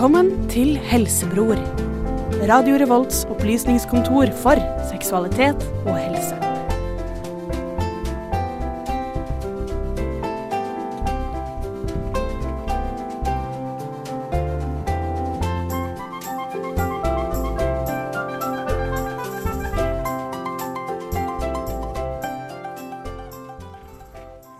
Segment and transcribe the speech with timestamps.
[0.00, 1.58] Velkommen til Helsebror.
[2.48, 4.56] Radio Revolts opplysningskontor for
[4.88, 6.38] seksualitet og helse.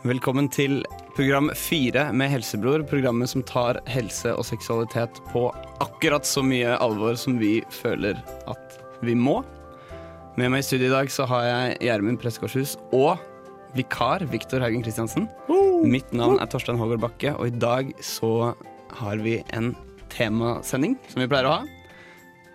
[0.04, 0.84] Velkommen til
[1.20, 2.80] program fire med Helsebror.
[2.88, 5.43] Programmet som tar helse og seksualitet på
[5.84, 8.16] akkurat så mye alvor som vi føler
[8.48, 9.43] at vi må.
[10.41, 13.20] Med meg i studio i dag så har jeg Gjermund Pressekorshus og
[13.77, 15.29] vikar Viktor Haugen Kristiansen.
[15.84, 18.55] Mitt navn er Torstein Hågård Bakke, og i dag så
[19.02, 19.74] har vi en
[20.16, 21.62] temasending som vi pleier å ha.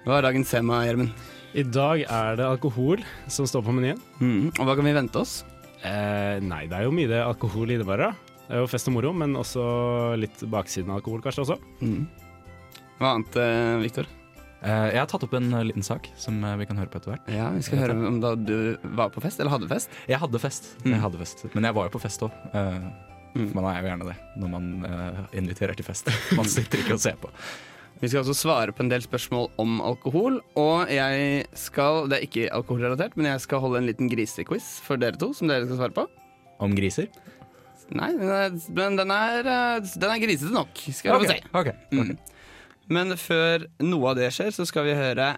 [0.07, 1.13] Hva er dagens tema, Gjermund?
[1.53, 4.01] I dag er det alkohol som står på menyen.
[4.17, 4.55] Mm.
[4.55, 5.43] Og hva kan vi vente oss?
[5.85, 8.24] Eh, nei, det er jo mye det alkohol innebærer.
[8.45, 9.63] Det er jo fest og moro, men også
[10.21, 11.57] litt baksiden av alkohol kanskje også.
[11.81, 12.03] Mm.
[12.99, 14.05] Hva annet, eh, Viktor?
[14.65, 16.99] Eh, Jeg har tatt opp en eh, liten sak som eh, vi kan høre på
[17.01, 17.27] etter hvert.
[17.33, 19.89] Ja, Vi skal høre om da du var på fest, eller hadde fest.
[20.07, 20.91] Jeg hadde fest, Mm.
[20.93, 21.45] jeg hadde fest.
[21.55, 22.31] men jeg var jo på fest òg.
[23.35, 23.49] Mm.
[23.53, 26.07] Man er jo gjerne det når man eh, inviterer til fest.
[26.37, 27.27] Man sitter ikke og ser på.
[27.99, 30.39] Vi skal også svare på en del spørsmål om alkohol.
[30.59, 34.95] Og jeg skal, det er ikke alkoholrelatert, men jeg skal holde en liten grisequiz for
[35.01, 36.07] dere to, som dere skal svare på.
[36.63, 37.07] Om griser?
[37.93, 41.37] Nei, men den er, eh, den er grisete nok, skal dere få se.
[41.51, 41.75] Okay.
[41.91, 42.07] Okay.
[42.15, 42.17] Mm.
[42.95, 45.35] Men før noe av det skjer, så skal vi høre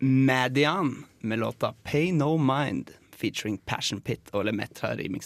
[0.00, 5.18] Madian med låta Pay No Mind featuring Passion Pit og Lemetra den.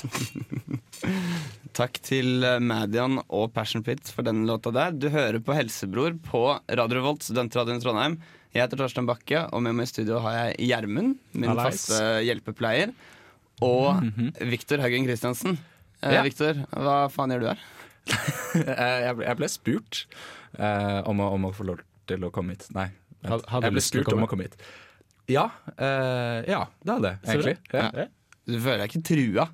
[1.76, 4.92] Takk til eh, Madian og Passion Pit for den låta der.
[4.96, 8.18] Du hører på Helsebror på Radio Revolt, studentradioen i Trondheim.
[8.50, 11.84] Jeg heter Torstein Bakke, og med meg i studio har jeg Gjermund, min Hallais.
[11.86, 12.90] faste hjelpepleier,
[13.62, 14.00] og
[14.50, 15.58] Viktor Haugen Christiansen.
[16.02, 16.22] Eh, Ja.
[16.24, 17.60] Viktor, hva faen gjør du her?
[18.50, 19.98] Eh, jeg, ble, jeg ble spurt
[20.58, 22.64] eh, om, å, om å få lov til å komme hit.
[22.74, 22.88] Nei,
[23.22, 23.44] vent.
[23.46, 24.56] Jeg ble spurt om å komme hit.
[25.30, 25.44] Ja,
[25.76, 27.54] eh, ja det hadde jeg egentlig.
[27.70, 28.08] Ja.
[28.50, 29.44] Du føler deg ikke trua?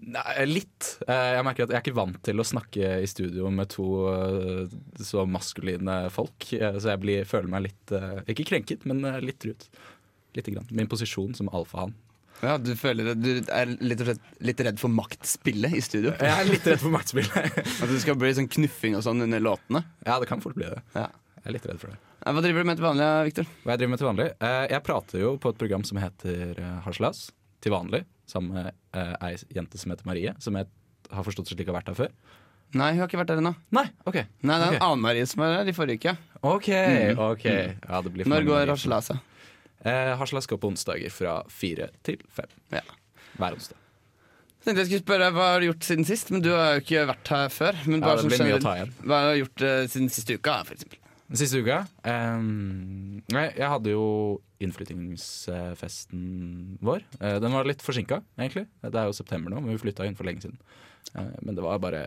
[0.00, 0.94] Nei, litt.
[1.06, 3.86] Eh, Jeg merker at jeg er ikke vant til å snakke i studio med to
[4.08, 6.46] eh, så maskuline folk.
[6.56, 7.92] eh, Så jeg blir, føler meg litt
[8.32, 9.66] Ikke krenket, men litt truet.
[10.36, 10.68] Lite grann.
[10.70, 11.92] Min posisjon som alfahann.
[12.40, 14.00] Ja, du føler at du er litt,
[14.40, 16.14] litt redd for maktspillet i studio?
[16.16, 17.58] Jeg er litt redd for maktspillet.
[17.82, 19.82] At det skal bli sånn knuffing og sånn under låtene?
[20.06, 20.78] ja, det kan fort bli det.
[20.94, 21.10] Ja.
[21.42, 21.98] Jeg er litt redd for det.
[22.24, 23.50] Hva driver du med til vanlig, Victor?
[23.66, 24.28] Hva jeg driver med til vanlig?
[24.72, 27.26] Jeg prater jo på et program som heter Harselas.
[27.60, 28.02] Til vanlig.
[28.30, 30.34] Sammen med uh, ei jente som heter Marie.
[30.42, 30.68] Som jeg
[31.10, 32.14] har forstått slik har vært her før.
[32.70, 33.50] Nei, hun har ikke vært der ennå.
[33.74, 34.20] Nei, OK.
[34.46, 36.14] Nei, det er en annen Marie som var her i forrige uke.
[36.46, 36.68] OK.
[36.70, 37.18] Mm.
[37.26, 38.72] ok ja, det blir for Når mange går Marier.
[38.76, 39.18] Harselasa?
[39.80, 42.50] Eh, Harselas går på onsdager fra fire til fem.
[42.70, 42.84] Ja.
[43.40, 43.76] Hver onsdag.
[44.60, 46.30] Tenkte jeg skulle spørre Hva har du gjort siden sist?
[46.34, 47.84] Men du har jo ikke vært her før.
[47.88, 48.96] Men bare det sånn blir mye å generelt, ta igjen.
[49.02, 51.00] Hva har du gjort eh, siden siste uka, for eksempel?
[51.30, 54.04] Den siste uka um, Nei, jeg hadde jo
[54.60, 56.22] innflyttingsfesten
[56.84, 57.00] vår.
[57.20, 58.66] Eh, den var litt forsinka, egentlig.
[58.82, 60.58] Det er jo september nå, men vi flytta inn for lenge siden.
[61.16, 62.00] Eh, men det var bare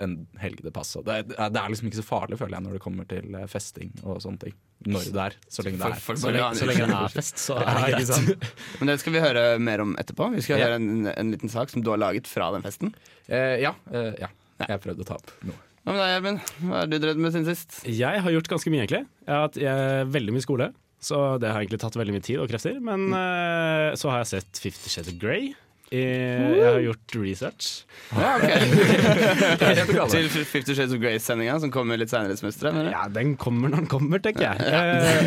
[0.00, 1.02] en helg det passa.
[1.04, 3.90] Det, det er liksom ikke så farlig, føler jeg, når det kommer til eh, festing
[4.06, 4.56] og sånne ting.
[4.88, 6.00] Når det er, så lenge det er.
[6.06, 8.48] for- Så lenge, så lenge det er fest, så er det greit.
[8.80, 10.30] Men det skal vi høre mer om etterpå.
[10.38, 10.70] Vi skal Ja.
[10.70, 12.94] høre en, en liten sak som du har laget fra den festen.
[13.28, 14.32] Uh, ja, uh, ja.
[14.64, 15.60] Jeg prøvde å ta opp noe.
[15.88, 16.50] Hva med deg, Gjermund?
[16.68, 17.78] Hva er du drevet med siden sist?
[17.88, 19.06] Jeg har gjort ganske mye, egentlig.
[19.24, 20.66] Jeg har hatt eh, veldig mye skole,
[21.00, 22.76] så det har egentlig tatt veldig mye tid og krefter.
[22.84, 25.54] Men uh, så har jeg sett Fifty Shades of Grey.
[25.88, 27.70] Eh, jeg har gjort research.
[28.12, 30.10] Ja, ok.
[30.12, 32.92] Til Fifty Shades of Grey-sendinga, som kommer litt seinere i semesteret.
[32.92, 34.68] Ja, den kommer når den kommer, tenker jeg.
[34.68, 34.82] Ja.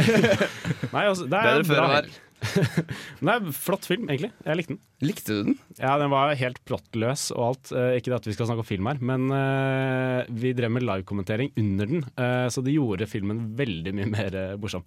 [0.94, 1.90] nei, altså, det er det er bra.
[1.96, 4.31] Men Det er en flott film, egentlig.
[4.46, 4.79] Jeg likte den.
[5.06, 5.57] Likte du den?
[5.78, 7.72] Ja, den var helt plottløs og alt.
[7.75, 10.85] Eh, ikke det at vi skal snakke om film her, men eh, vi drev med
[10.88, 14.85] livekommentering under den, eh, så det gjorde filmen veldig mye mer eh, morsom.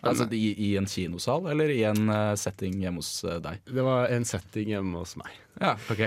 [0.00, 2.08] Altså i, I en kinosal eller i en
[2.40, 3.10] setting hjemme hos
[3.44, 3.60] deg?
[3.68, 5.34] Det var en setting hjemme hos meg.
[5.60, 6.06] Ja, ok.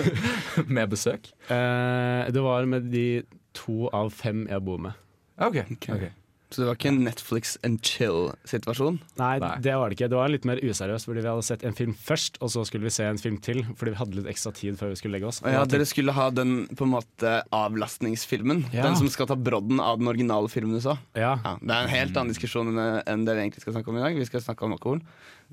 [0.78, 1.28] Med besøk?
[1.52, 3.22] Eh, det var med de
[3.52, 4.96] to av fem jeg bor med.
[5.42, 5.60] Ok.
[5.92, 6.08] ok.
[6.52, 8.98] Så det var ikke en Netflix and chill-situasjon?
[9.16, 9.52] Nei, Nei.
[9.64, 10.08] det var det ikke.
[10.12, 12.84] Det var litt mer useriøst, fordi vi hadde sett en film først, og så skulle
[12.84, 15.30] vi se en film til, fordi vi hadde litt ekstra tid før vi skulle legge
[15.30, 15.40] oss.
[15.40, 18.66] Og ja, Dere skulle ha den på en måte avlastningsfilmen.
[18.74, 18.84] Ja.
[18.84, 20.98] Den som skal ta brodden av den originale filmen du så.
[21.16, 21.34] ja.
[21.42, 24.04] Ja, det er en helt annen diskusjon enn, det vi egentlig skal snakke om i
[24.04, 24.18] dag.
[24.20, 25.00] Vi skal snakke om alkohol.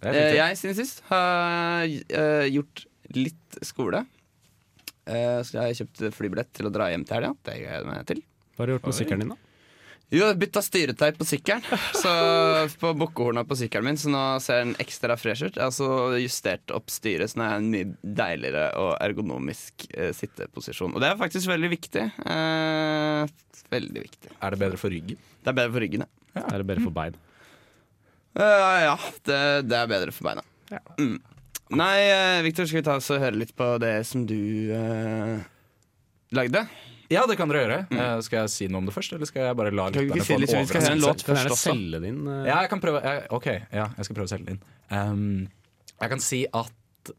[0.04, 2.86] Eh, jeg siden sist har uh, gjort
[3.16, 4.04] litt skole.
[5.10, 7.36] Uh, så jeg har kjøpt flybillett til å dra hjem til helga.
[7.48, 8.26] Det gleder jeg meg til.
[8.54, 9.49] Hva har du gjort med sykkelen din, da?
[10.10, 11.62] Jo, jeg bytta styreteip på sykkelen.
[11.94, 12.12] Så
[12.82, 15.54] På bukkehorna på sykkelen min, så nå ser den ekstra fresh ut.
[15.54, 19.86] Jeg har altså justert opp styret, så nå er jeg en mye deiligere og ergonomisk
[19.94, 20.96] eh, sitteposisjon.
[20.98, 22.08] Og det er faktisk veldig viktig.
[22.26, 23.36] Eh,
[23.70, 24.34] veldig viktig.
[24.42, 25.22] Er det bedre for ryggen?
[25.44, 26.46] Det er bedre for ryggen, ja.
[26.48, 27.18] Er det bedre for bein?
[28.40, 28.98] Eh, ja,
[29.30, 30.46] det, det er bedre for beina.
[30.98, 31.18] Mm.
[31.78, 35.38] Nei, eh, Victor, skal vi ta oss og høre litt på det som du eh,
[36.34, 36.66] lagde?
[37.10, 37.78] Ja, det kan dere gjøre.
[37.90, 40.10] Eh, skal jeg si noe om det først, eller skal jeg bare la Kan vi
[40.12, 41.08] lytterne ikke si få en litt- vi skal høre en overraskelse?
[41.08, 41.72] låt Kan først også.
[41.74, 42.20] selge din.
[42.28, 43.02] eh, Ja, jeg kan prøve.
[43.04, 44.62] Jeg, ok, ja, jeg skal prøve å selge det inn.
[44.92, 45.48] Um,
[46.00, 46.72] jeg kan si at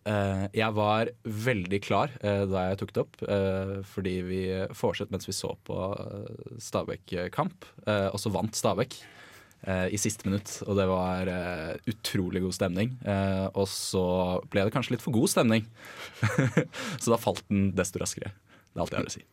[0.06, 4.42] eh, jeg var veldig klar eh, da jeg tok det opp, eh, fordi vi
[4.78, 8.94] fortsatte mens vi så på uh, Stabæk-kamp, eh, og så vant Stabæk.
[9.66, 12.94] eh, I siste minutt, og det var eh, utrolig god stemning.
[13.04, 15.66] Eh, og så ble det kanskje litt for god stemning,
[17.02, 18.30] så da falt den desto raskere.
[18.70, 19.24] Det er alt jeg har å si.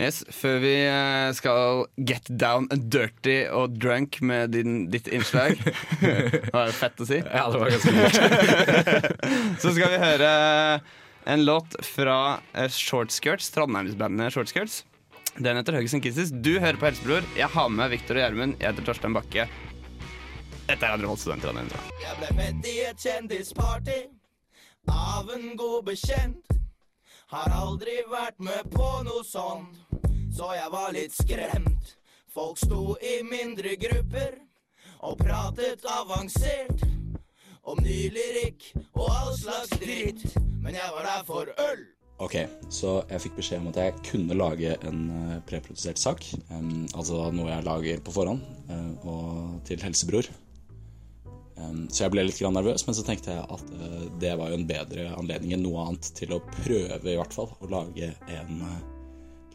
[0.00, 5.58] Yes, Før vi eh, skal get down and dirty og drunk med din, ditt innslag
[6.00, 7.18] Det var jo fett å si.
[7.20, 9.58] Ja, det var ganske kult.
[9.62, 10.30] Så skal vi høre
[11.32, 12.16] en låt fra
[12.56, 14.80] eh, Shortskirts, Trondheimsbandet Shortskirts.
[15.38, 16.32] Den heter Huggies and Kisses.
[16.32, 17.28] Du hører på Helsebror.
[17.38, 18.56] Jeg har med Victor og Gjermund.
[18.60, 19.46] Jeg heter Torstein Bakke.
[20.66, 21.70] Dette er Radio Revolt Studentradioen.
[22.02, 24.00] Jeg ble født i et kjendisparty
[24.92, 26.61] av en god bekjent.
[27.32, 29.78] Har aldri vært med på noe sånt,
[30.36, 31.94] så jeg var litt skremt.
[32.28, 34.34] Folk sto i mindre grupper
[35.08, 36.84] og pratet avansert
[37.64, 40.26] om ny lyrikk og all slags dritt.
[40.60, 41.82] Men jeg var der for øl.
[42.22, 42.36] Ok,
[42.68, 46.28] så jeg fikk beskjed om at jeg kunne lage en eh, preprodusert sak.
[46.52, 50.28] altså noe jeg lager på forhånd, eh, og til helsebror.
[51.62, 54.58] Em, så jeg ble litt nervøs, men så tenkte jeg at eh, det var jo
[54.58, 58.64] en bedre anledning enn noe annet til å prøve, i hvert fall, å lage en
[58.68, 58.80] eh,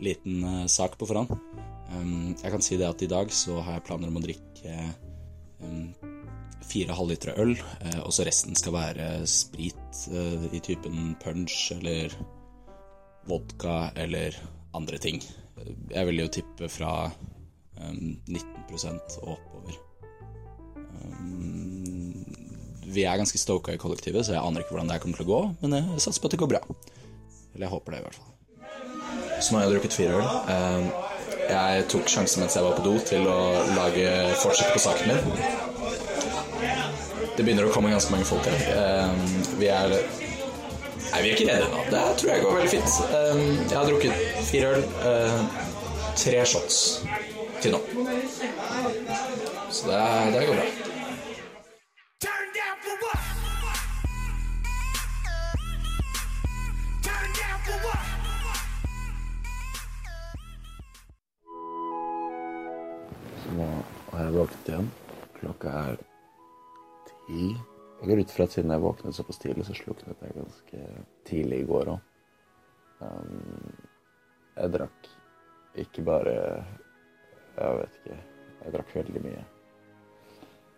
[0.10, 1.34] liten eh, sak på forhånd.
[1.88, 4.74] Jeg kan si det at i dag så har jeg planer om å drikke
[5.64, 5.86] em,
[6.68, 7.54] fire halvlitere øl,
[8.04, 10.02] og så resten skal være sprit
[10.52, 12.12] i typen punch eller
[13.32, 14.36] vodka eller
[14.76, 15.24] andre ting.
[15.96, 17.08] Jeg vil jo tippe fra
[17.80, 19.80] um, 19 og oppover.
[20.76, 21.97] Um,
[22.88, 25.34] vi er ganske stoka i kollektivet, så jeg aner ikke hvordan det kommer til å
[25.34, 26.62] gå, men jeg satser på at det går bra.
[27.54, 28.34] Eller jeg håper det, i hvert fall.
[29.42, 30.28] Så nå har jeg drukket fire øl.
[30.48, 30.86] Um,
[31.48, 33.38] jeg tok sjansen mens jeg var på do til å
[33.78, 34.08] lage
[34.42, 35.22] fortsette på saken min.
[37.38, 38.60] Det begynner å komme ganske mange folk her.
[39.12, 39.22] Um,
[39.60, 39.98] vi er
[41.08, 41.84] Nei, vi er ikke redde nå.
[41.88, 42.96] Det tror jeg går veldig fint.
[43.14, 44.84] Um, jeg har drukket fire øl.
[46.18, 46.82] tre shots
[47.64, 47.80] til nå.
[49.72, 50.97] Så det, det går bra.
[65.58, 65.98] Klokka er
[67.26, 67.46] ti.
[67.98, 70.82] Jeg går ut fra at siden jeg våknet såpass tidlig, så sluknet jeg ganske
[71.26, 72.12] tidlig i går òg.
[73.02, 73.72] Um,
[74.58, 75.08] jeg drakk
[75.78, 76.34] ikke bare
[77.58, 78.18] Jeg vet ikke.
[78.62, 79.46] Jeg drakk veldig mye.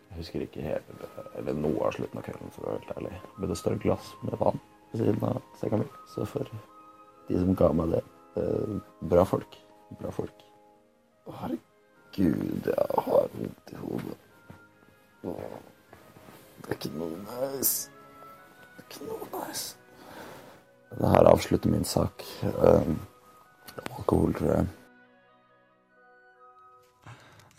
[0.10, 3.20] Jeg husker ikke hele, eller noe av slutten av kvelden, for å være helt ærlig.
[3.36, 5.90] Men det står et glass med vann ved siden av senga mi.
[6.14, 6.54] Så for
[7.28, 8.02] de som ga meg det
[8.40, 8.80] eh,
[9.12, 9.60] Bra folk.
[10.00, 10.48] Bra folk.
[11.44, 14.20] Herregud, jeg har vondt i hodet.
[15.24, 17.92] Det er ikke noe nice.
[18.76, 19.76] Det er ikke noe nice.
[20.90, 22.24] Det her avslutter min sak.
[22.64, 23.00] Um,
[23.98, 24.68] alkohol, tror jeg.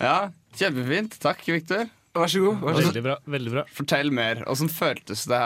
[0.00, 0.16] Ja,
[0.56, 1.18] kjempefint.
[1.22, 1.88] Takk, Victor.
[2.16, 2.62] Vær så god.
[2.64, 2.86] Vær så.
[2.88, 3.16] Veldig bra.
[3.30, 4.42] veldig bra Fortell mer.
[4.50, 5.40] Åssen føltes det,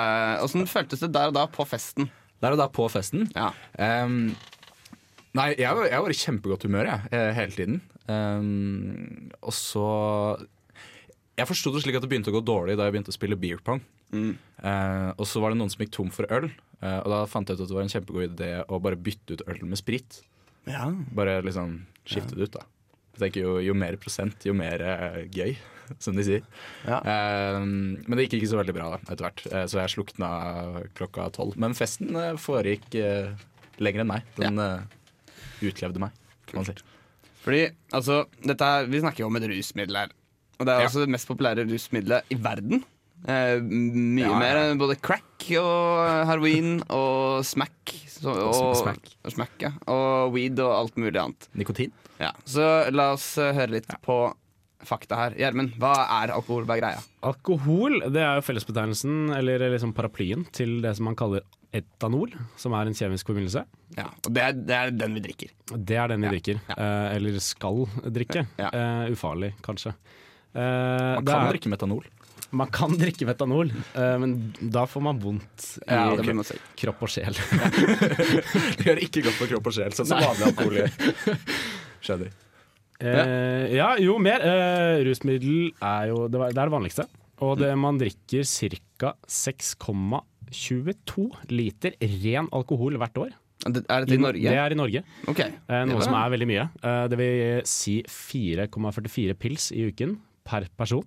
[0.71, 2.09] føltes det der og da på festen?
[2.41, 3.27] Der og da på festen.
[3.35, 3.51] Ja.
[3.77, 4.33] Um,
[5.37, 7.83] nei, jeg var, jeg var i kjempegodt humør jeg, eh, hele tiden.
[8.09, 9.89] Um, og så
[11.35, 13.39] Jeg forsto det slik at det begynte å gå dårlig da jeg begynte å spille
[13.39, 13.81] beer pong.
[14.15, 14.37] Mm.
[14.63, 16.47] Eh, og så var det noen som gikk tom for øl,
[16.79, 19.35] eh, og da fant jeg ut at det var en kjempegod idé å bare bytte
[19.35, 20.21] ut øl med sprit.
[20.71, 20.87] Ja.
[21.17, 22.65] Bare liksom skifte det ut, da.
[23.15, 25.57] Jeg tenker jo, jo mer prosent, jo mer eh, gøy,
[26.05, 26.47] som de sier.
[26.87, 27.01] Ja.
[27.03, 30.31] Eh, men det gikk ikke så veldig bra da, etter hvert, eh, så jeg slukna
[30.99, 31.59] klokka tolv.
[31.59, 32.95] Men festen eh, foregikk
[33.83, 34.27] lenger enn meg.
[34.39, 34.99] Den eh,
[35.67, 36.15] utlevde meg,
[36.47, 36.79] kan man si.
[37.45, 40.15] Fordi, altså, dette Vi snakker jo om et rusmiddel her.
[40.59, 40.87] Og det er Ja.
[40.89, 42.85] også det mest populære rusmiddelet i verden.
[43.27, 44.39] Eh, mye Ja, ja.
[44.39, 47.95] mer enn både crack og heroin og smack.
[48.15, 49.11] Så, og, smack.
[49.25, 49.73] Og, smack ja.
[49.89, 51.49] og weed og alt mulig annet.
[51.55, 51.93] Nikotin?
[52.21, 54.19] Ja, Så la oss eh, høre litt på
[54.85, 55.35] fakta her.
[55.41, 56.65] Gjermund, hva er alkohol?
[56.69, 57.03] Hva er greia?
[57.25, 61.41] Alkohol det er jo fellesbetegnelsen, eller liksom paraplyen, til det som man kaller
[61.75, 62.31] etanol,
[62.61, 63.65] som er en kjemisk forbindelse.
[63.97, 65.49] Ja, og det er, det er den vi drikker.
[65.75, 66.61] Det er den vi Ja, drikker.
[66.77, 68.45] Eh, eller skal drikke.
[68.61, 68.69] Ja.
[68.71, 69.95] Eh, ufarlig, kanskje.
[70.55, 70.61] Eh,
[71.19, 72.05] Man det kan er- drikke metanol.
[72.55, 76.59] man kan drikke metanol, eh, men da får man vondt i Ja, okay.
[76.79, 77.35] kropp og sjel.
[78.79, 80.91] Det gjør ikke godt for kropp og sjel, sånn som vanlig alkohol gjør.
[82.05, 82.31] Skjønner.
[83.05, 84.41] Eh, ja, jo mer.
[84.47, 87.09] Eh, rusmiddel er jo det, er det vanligste.
[87.43, 89.11] Og det, man drikker ca.
[89.27, 93.33] 6,22 liter ren alkohol hvert år.
[93.65, 94.43] Det- Er dette i Norge?
[94.43, 95.03] Det er i Norge.
[95.29, 95.51] Okay.
[95.69, 96.69] Eh, noe som er veldig mye.
[96.83, 101.05] Eh, det vil si 4,44 pils i uken per person.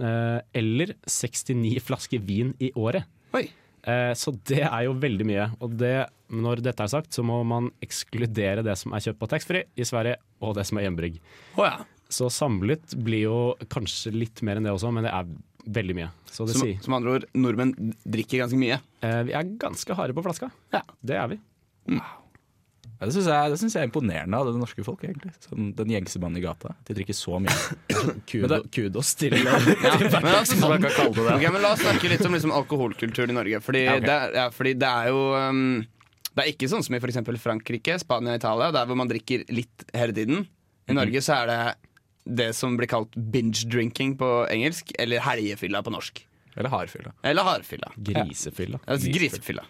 [0.00, 3.04] Eh, eller 69 flasker vin i året.
[3.36, 3.46] Oi.
[3.84, 5.46] Eh, så det er jo veldig mye.
[5.64, 5.94] Og det,
[6.32, 9.86] når dette er sagt, så må man ekskludere det som er kjøpt på taxfree i
[9.88, 11.20] Sverige, og det som er hjemmebrygg.
[11.56, 11.78] Oh, ja.
[12.10, 13.38] Så samlet blir jo
[13.70, 15.28] kanskje litt mer enn det også, men det er
[15.70, 16.08] veldig mye.
[16.26, 18.80] Så det Som, sier som andre ord, nordmenn drikker ganske mye.
[19.04, 20.48] eh, Vi er ganske harde på flaska.
[20.74, 20.80] Ja.
[21.04, 21.40] Det er vi.
[23.00, 25.30] Ja, det syns jeg, jeg er imponerende av det norske folk, egentlig.
[25.46, 26.74] Sånn, den gjengse mannen i gata.
[26.84, 27.54] De drikker så mye.
[28.28, 30.74] Kudo, kudos til Ja, men altså, det
[31.16, 31.38] det.
[31.54, 33.62] Men La oss snakke litt om liksom, alkoholkulturen i Norge.
[33.64, 34.04] Fordi, Ja, okay.
[34.04, 35.62] det, er- ja, fordi det er jo um,
[36.28, 37.22] Det er ikke sånn som i f.eks.
[37.40, 40.44] Frankrike, Spania og Italia, der hvor man drikker litt hele tiden.
[40.90, 41.60] I Norge så er det
[42.40, 46.20] det som blir kalt binge drinking på engelsk, eller helgefylla på norsk.
[46.52, 47.16] Eller hardfylla.
[47.24, 47.94] Eller hardfylla.
[47.96, 48.84] Grisefylla.
[48.84, 49.64] Altså, grisefylla.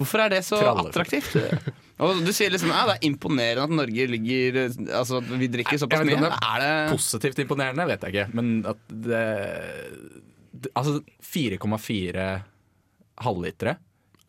[0.00, 0.88] Hvorfor er det så Traller.
[0.90, 1.34] attraktivt?
[2.00, 4.56] Og du sier liksom ja, det er imponerende at Norge ligger
[4.96, 6.16] Altså at vi drikker såpass mye.
[6.16, 9.20] det Er det Positivt imponerende vet jeg ikke, men at det,
[10.64, 10.96] det Altså
[11.28, 12.26] 4,4
[13.20, 13.76] halvlitere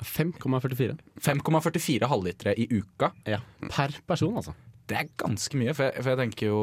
[0.01, 0.95] 5,44.
[1.21, 3.11] 5,44 halvlitere i uka.
[3.29, 3.37] Ja.
[3.69, 4.55] Per person, altså.
[4.89, 6.61] Det er ganske mye, for jeg, for jeg tenker jo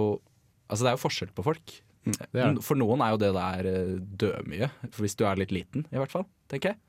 [0.69, 1.77] Altså det er jo forskjell på folk.
[2.09, 2.49] det det.
[2.67, 4.69] For noen er jo det der eh, dødmye.
[4.99, 6.27] Hvis du er litt liten, i hvert fall.
[6.53, 6.81] Tenker jeg.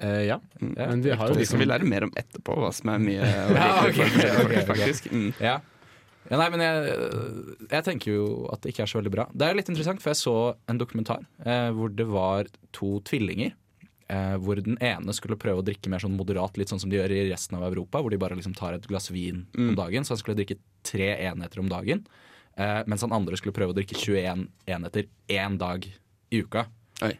[0.00, 0.40] Eh, ja.
[0.60, 3.02] Men vi har jo Det liksom skal vi lære mer om etterpå, hva som er
[3.02, 4.62] mye Ja, okay.
[4.68, 5.08] faktisk.
[5.12, 5.30] Mm.
[5.42, 5.58] Ja.
[6.30, 6.98] ja nei, men jeg,
[7.66, 9.26] jeg tenker jo at det ikke er så veldig bra.
[9.34, 10.36] Det er litt interessant, for jeg så
[10.70, 13.56] en dokumentar eh, hvor det var to tvillinger.
[14.08, 16.96] Eh, hvor den ene skulle prøve å drikke mer sånn moderat, litt sånn som de
[16.96, 18.00] gjør i resten av Europa.
[18.00, 20.06] Hvor de bare liksom tar et glass vin om dagen.
[20.06, 22.06] Så han skulle drikke tre enheter om dagen.
[22.58, 26.64] Eh, mens han andre skulle prøve å drikke 21 enheter én dag i uka.
[27.06, 27.12] Oi.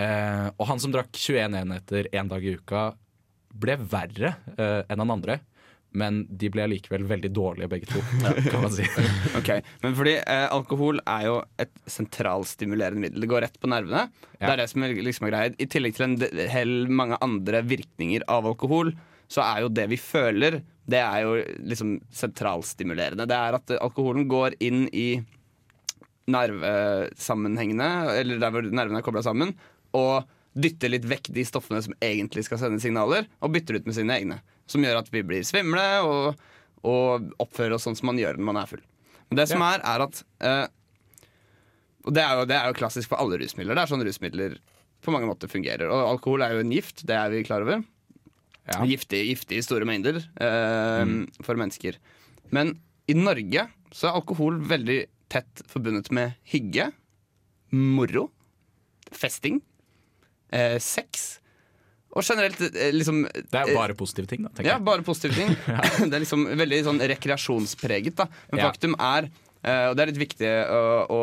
[0.00, 2.90] Eh, og han som drakk 21 enheter én dag i uka,
[3.60, 5.40] ble verre eh, enn han andre.
[5.90, 8.00] Men de ble likevel veldig dårlige begge to,
[8.52, 8.86] kan man si.
[9.40, 9.64] okay.
[9.82, 13.24] men fordi eh, Alkohol er jo et sentralstimulerende middel.
[13.24, 14.06] Det går rett på nervene.
[14.38, 15.54] Det er det som er liksom er greia.
[15.58, 18.94] I tillegg til en hel mange andre virkninger av alkohol,
[19.30, 21.34] så er jo det vi føler, det er jo
[21.70, 23.26] liksom sentralstimulerende.
[23.30, 25.20] Det er at alkoholen går inn i
[26.30, 27.90] nervesammenhengene,
[28.20, 29.54] eller der hvor nervene er kobla sammen,
[29.96, 30.28] og
[30.60, 34.16] dytter litt vekk de stoffene som egentlig skal sende signaler, og bytter ut med sine
[34.16, 34.40] egne.
[34.70, 36.42] Som gjør at vi blir svimle og,
[36.86, 38.82] og oppfører oss sånn som man gjør når man er full.
[39.30, 40.66] Men det som er, er at eh,
[42.02, 43.76] Og det er, jo, det er jo klassisk for alle rusmidler.
[43.78, 44.58] Det er sånn rusmidler
[45.04, 45.86] på mange måter fungerer.
[45.86, 47.84] Og alkohol er jo en gift, det er vi klar over.
[48.70, 48.82] Ja.
[48.86, 51.14] Giftig, giftig i store mengder eh,
[51.46, 51.98] for mennesker.
[52.54, 52.74] Men
[53.10, 56.90] i Norge så er alkohol veldig tett forbundet med hygge,
[57.70, 58.28] moro,
[59.14, 59.60] festing,
[60.52, 61.40] eh, sex.
[62.10, 64.64] Og generelt eh, liksom Det er bare positive ting, da.
[64.66, 65.54] ja, bare positive ting.
[66.10, 68.18] Det er liksom veldig sånn rekreasjonspreget.
[68.18, 69.30] da Men faktum er,
[69.62, 71.20] eh, og det er litt viktig å, å,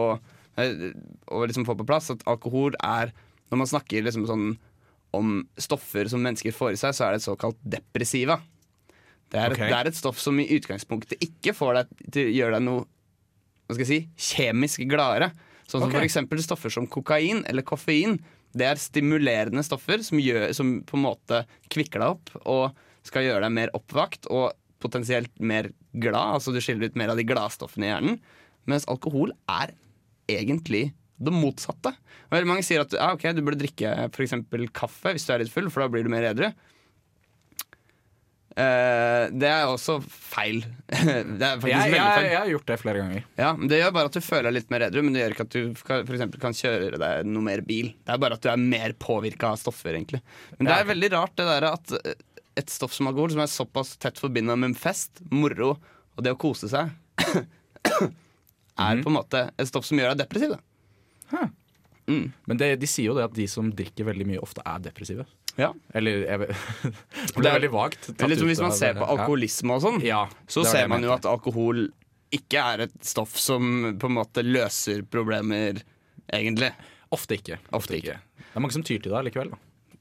[0.62, 0.90] eh,
[1.28, 3.14] å liksom få på plass, at alkohol er
[3.52, 4.50] Når man snakker liksom sånn
[5.16, 8.36] om stoffer som mennesker får i seg, så er det et såkalt depressiva.
[9.32, 9.64] Det er, okay.
[9.64, 12.66] et, det er et stoff som i utgangspunktet ikke får deg til å gjøre deg
[12.68, 12.84] noe
[13.68, 15.32] hva skal jeg si, kjemisk gladere.
[15.68, 16.06] Sånn som okay.
[16.08, 18.16] eksempel stoffer som kokain eller koffein.
[18.56, 21.42] Det er stimulerende stoffer som, gjør, som på en måte
[21.74, 22.78] kvikker deg opp og
[23.08, 24.52] skal gjøre deg mer oppvakt og
[24.84, 26.38] potensielt mer glad.
[26.38, 28.18] Altså du skiller ut mer av de gladstoffene i hjernen.
[28.70, 29.74] Mens alkohol er
[30.30, 31.94] egentlig det motsatte.
[32.28, 34.36] Og veldig mange sier at ja, ok, du burde drikke f.eks.
[34.76, 36.52] kaffe hvis du er litt full, for da blir du mer edru.
[38.58, 40.64] Eh, det er også feil.
[40.90, 42.26] det er faktisk jeg, jeg, feil.
[42.26, 43.28] jeg har gjort det flere ganger.
[43.38, 45.46] Ja, Det gjør bare at du føler deg litt mer edru, men det gjør ikke
[45.46, 47.92] at du kan, for kan kjøre deg noe mer bil.
[48.02, 50.24] Det er bare at du er mer påvirka av stoffer, egentlig.
[50.58, 52.18] Men det er veldig rart det der at eh,
[52.58, 56.42] et stoff som alkohol, som er såpass tett forbinda med fest, moro og det å
[56.42, 56.90] kose seg,
[58.88, 60.58] er på en måte et stoff som gjør deg depressiv.
[60.58, 61.46] Da.
[62.10, 65.28] Men det, de sier jo det at de som drikker veldig mye, ofte er depressive.
[65.58, 65.72] Ja.
[65.98, 68.10] Eller jeg Det ble er- veldig vagt.
[68.16, 71.26] Eller liksom hvis man ser på alkoholisme og sånn, Ja, så ser man jo at
[71.26, 71.88] alkohol
[72.36, 75.80] ikke er et stoff som på en måte løser problemer,
[76.28, 76.74] egentlig.
[77.16, 77.58] Ofte ikke.
[77.72, 78.18] Ofte ikke.
[78.38, 79.54] Det er mange som tyr til det likevel.
[79.54, 79.58] Da.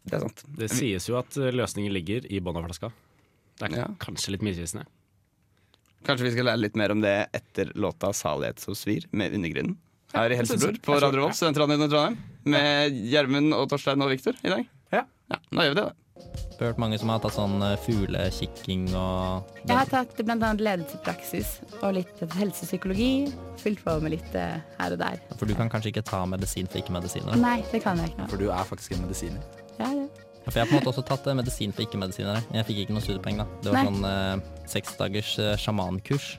[0.06, 0.42] Det er sant.
[0.58, 2.90] Det sies jo at eh, løsningen ligger i bånn av flaska.
[3.58, 3.86] Det er Ja.
[4.02, 4.84] kanskje litt misvisende.
[6.06, 9.76] Kanskje vi skal lære litt mer om det etter låta 'Salighet som svir' med Undergrunnen.
[10.14, 12.18] Her i Helsebror på Radio Revolt, Studentradioen i Trondheim.
[12.44, 14.66] Med Gjermund og Torstein og Viktor i dag.
[15.30, 15.38] Ja.
[15.50, 15.94] Nå gjør vi det, da.
[16.56, 20.52] Jeg har hørt mange som har tatt sånn eh, fuglekikking og Jeg har tatt bl.a.
[20.56, 21.50] ledelsespraksis
[21.82, 23.10] og litt helsepsykologi.
[23.60, 25.18] Fylt på med litt eh, her og der.
[25.36, 27.36] For du kan kanskje ikke ta medisin for ikke-medisiner?
[27.42, 28.28] Nei, det kan jeg ikke.
[28.32, 29.44] For du er faktisk en medisiner.
[29.76, 30.06] Ja, ja.
[30.46, 32.40] For jeg har på en måte også tatt eh, medisin for ikke-medisinere.
[32.54, 33.48] Jeg fikk ikke noe studiepoeng, da.
[33.66, 33.90] Det var Nei.
[33.90, 36.30] sånn eh, seks dagers eh, sjamankurs.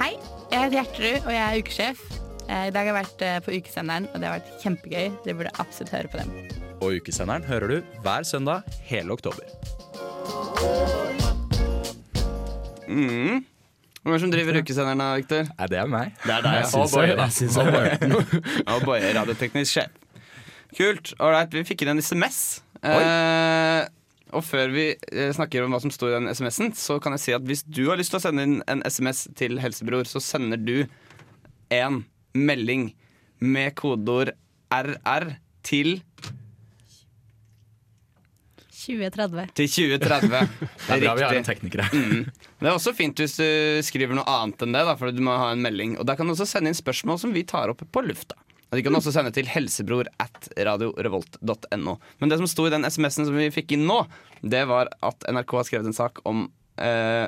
[0.00, 0.14] Hei,
[0.50, 2.02] jeg heter Gjertrud, og jeg er ukesjef.
[2.48, 5.06] Eh, I dag har jeg vært eh, på ukesenderen, og det har vært kjempegøy.
[5.28, 6.59] Dere burde absolutt høre på dem.
[6.80, 9.44] Og ukesenderen hører du hver søndag hele oktober.
[12.88, 13.44] Mm.
[14.00, 15.48] Hvem er det som driver ukesenderen, da, Viktor?
[15.58, 16.14] Nei, det er meg.
[16.24, 16.68] Det er deg.
[16.72, 18.20] Syns Boje, jeg, da.
[18.72, 19.96] oh, Boje, radioteknisk sjef.
[20.76, 21.12] Kult.
[21.20, 22.40] Ålreit, vi fikk inn en SMS.
[22.80, 23.82] Eh,
[24.32, 27.24] og før vi eh, snakker om hva som står i den SMS-en, så kan jeg
[27.26, 30.22] si at hvis du har lyst til å sende inn en SMS til Helsebror, så
[30.22, 30.86] sender du
[31.74, 32.92] en melding
[33.42, 34.32] med kodeord
[34.72, 35.34] RR
[35.66, 35.98] til
[38.90, 39.54] 2030.
[39.58, 40.52] til 2030.
[40.86, 41.94] Det er bra vi har en tekniker her.
[41.96, 42.28] Mm.
[42.60, 43.48] Det er også fint hvis du
[43.86, 45.96] skriver noe annet enn det, da, for du må ha en melding.
[46.00, 48.38] Og Da kan du også sende inn spørsmål som vi tar opp på lufta.
[48.70, 51.96] Og De kan også sende til helsebror at radiorevolt.no.
[52.22, 54.04] Men det som sto i den SMS-en som vi fikk inn nå,
[54.46, 56.46] det var at NRK har skrevet en sak om
[56.78, 57.26] eh,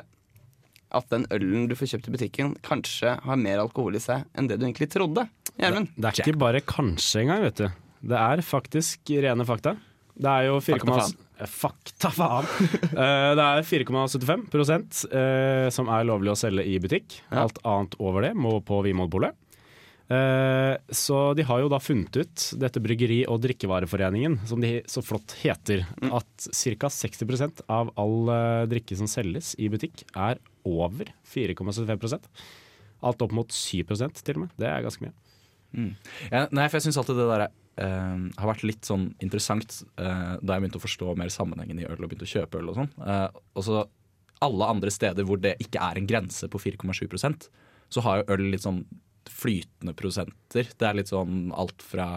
[0.92, 4.50] at den ølen du får kjøpt i butikken, kanskje har mer alkohol i seg enn
[4.50, 5.26] det du egentlig trodde.
[5.56, 5.90] Gjermund?
[5.96, 7.66] Det er ikke bare kanskje engang, vet du.
[8.12, 9.76] Det er faktisk rene fakta.
[10.12, 10.82] Det er jo 4,
[11.48, 12.46] Fakta faen.
[12.46, 12.96] Eh, faen!
[12.96, 17.18] Uh, det er 4,75 uh, som er lovlig å selge i butikk.
[17.30, 17.46] Ja.
[17.46, 19.38] Alt annet over det må på Vinmonopolet.
[20.12, 25.00] Uh, så de har jo da funnet ut, dette Bryggeri- og drikkevareforeningen, som de så
[25.04, 26.12] flott heter, Mm.
[26.18, 26.88] at ca.
[26.90, 32.28] 60 av all eh, drikke som selges i butikk, er over 4,75%
[33.02, 33.82] Alt opp mot 7
[34.22, 34.50] til og med.
[34.58, 35.14] Det er ganske mye.
[35.74, 35.94] Mm.
[36.30, 37.48] Ja, nei, for jeg syns alltid det der
[37.80, 41.88] eh, har vært litt sånn interessant eh, da jeg begynte å forstå mer sammenhengen i
[41.88, 42.92] øl og begynte å kjøpe øl og sånn.
[43.06, 43.84] Eh, og så
[44.42, 47.48] alle andre steder hvor det ikke er en grense på 4,7%
[47.92, 48.82] så har jo øl litt sånn
[49.30, 50.70] flytende prosenter.
[50.78, 52.08] Det er litt sånn alt fra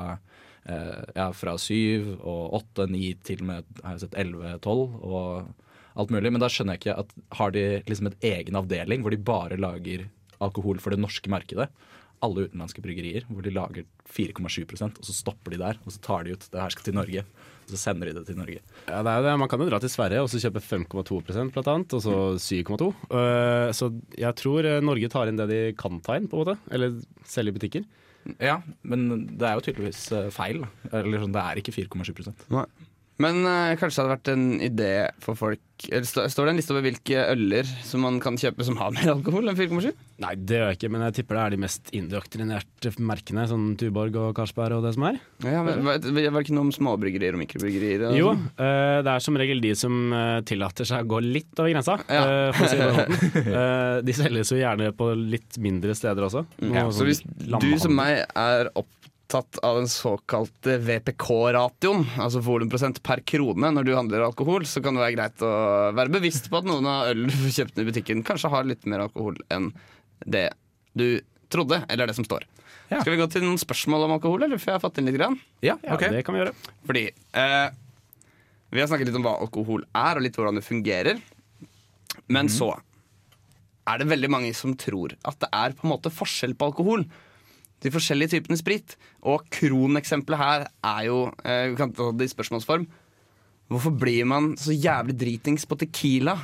[0.66, 4.86] eh, ja, fra 7 og 8, 9 til og med har jeg sett 11, 12
[5.06, 6.32] og alt mulig.
[6.34, 9.60] Men da skjønner jeg ikke at har de liksom et egen avdeling hvor de bare
[9.60, 10.08] lager
[10.44, 11.70] alkohol for det norske markedet?
[12.24, 15.80] Alle utenlandske bryggerier hvor de lager 4,7% og så stopper de der.
[15.84, 17.26] Og så tar de ut det her skal til Norge,
[17.66, 18.62] og så sender de det til Norge.
[18.88, 19.36] Ja, det er det.
[19.42, 22.90] Man kan jo dra til Sverige og så kjøpe 5,2 blant annet, og så 7,2.
[23.10, 26.46] Uh, så jeg tror eh, Norge tar inn det de kan ta inn, på en
[26.46, 26.58] måte.
[26.74, 27.86] Eller selge i butikker.
[28.42, 30.64] Ja, men det er jo tydeligvis eh, feil.
[30.64, 31.00] da.
[31.02, 32.16] Eller sånn, det er ikke 4,7
[33.22, 34.90] Men eh, kanskje det hadde vært en idé
[35.24, 38.64] for folk Eller stå, Står det en liste over hvilke øler som man kan kjøpe
[38.68, 39.94] som har mer alkohol enn 4,7?
[40.24, 43.66] Nei, det gjør jeg ikke, men jeg tipper det er de mest indoktrinerte merkene, sånn
[43.80, 45.18] Tuborg og Karlsberg og det som er.
[45.44, 48.06] Ja, men var, var det ikke noe om småbryggerier og mikrobryggerier?
[48.10, 51.60] og Jo, eh, det er som regel de som eh, tillater seg å gå litt
[51.60, 52.24] over grensa, Ja.
[52.24, 54.04] eh, for å si det på den måten.
[54.08, 56.46] De selges jo gjerne på litt mindre steder også.
[56.64, 57.24] Noe Ja, så sånn hvis
[57.64, 58.72] du som meg er
[59.26, 64.96] opptatt av den såkalte VPK-ratioen, altså volumprosent per krone når du handler alkohol, så kan
[64.96, 65.50] det være greit å
[65.98, 68.86] være bevisst på at noen av øl du får kjøpt i butikken, kanskje har litt
[68.86, 69.72] mer alkohol enn
[70.26, 70.52] det
[70.94, 72.46] du trodde, eller det som står.
[72.92, 73.02] Ja.
[73.02, 75.18] Skal vi gå til noen spørsmål om alkohol, eller får jeg har fått inn litt?
[75.18, 75.40] Grann?
[75.66, 76.54] Ja, Ja, det kan vi gjøre.
[76.86, 77.68] Fordi eh,
[78.70, 81.22] vi har snakket litt om hva alkohol er, og litt hvordan det fungerer.
[82.30, 82.76] Men så
[83.90, 87.06] er det veldig mange som tror at det er på en måte forskjell på alkohol.
[87.86, 88.96] De forskjellige typene sprit.
[89.30, 92.88] Og kroneksempelet her er jo eh, Vi kan ta det i spørsmålsform.
[93.72, 96.36] Hvorfor blir man så jævlig dritings på Tequila?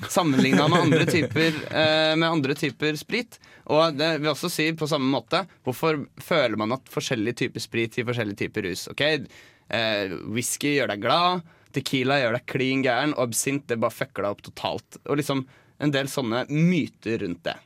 [0.00, 3.38] Sammenligna med, andre typer, eh, med andre typer sprit.
[3.72, 7.98] Og det vil også si på samme måte Hvorfor føler man at forskjellige typer sprit
[7.98, 8.86] gir forskjellige typer rus?
[8.92, 11.44] Ok, eh, Whisky gjør deg glad,
[11.76, 15.00] Tequila gjør deg klin gæren, og absint det bare fucker deg opp totalt.
[15.06, 15.44] Og liksom
[15.80, 17.56] en del sånne myter rundt det.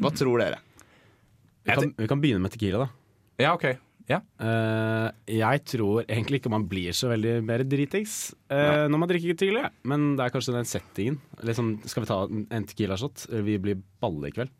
[0.00, 0.60] Hva tror dere?
[1.62, 2.88] Vi kan, vi kan begynne med Tequila, da.
[3.42, 3.66] Ja, ok.
[4.10, 4.18] Ja.
[4.42, 9.36] Eh, jeg tror egentlig ikke man blir så veldig mer dritings eh, når man drikker
[9.38, 11.20] tequila, men det er kanskje den settingen.
[11.46, 13.28] Liksom, skal vi ta en tequila-shot?
[13.46, 14.52] Vi blir balle i kveld.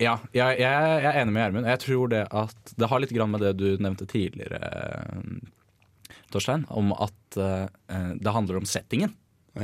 [0.00, 1.68] Ja, jeg, jeg, jeg er enig med Gjermund.
[1.68, 6.64] Jeg tror det at det har litt grann med det du nevnte tidligere, eh, Torstein,
[6.70, 7.66] om at eh,
[8.20, 9.12] det handler om settingen.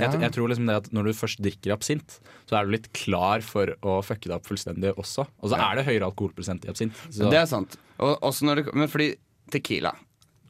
[0.00, 2.88] Jeg, jeg tror liksom det at Når du først drikker absint, så er du litt
[2.96, 5.26] klar for å fucke det opp fullstendig også.
[5.40, 6.96] Og så er det høyere alkoholprosent i absint.
[7.08, 7.78] Så, Det er sant.
[7.96, 9.14] Og, også når det, men fordi
[9.52, 9.94] Tequila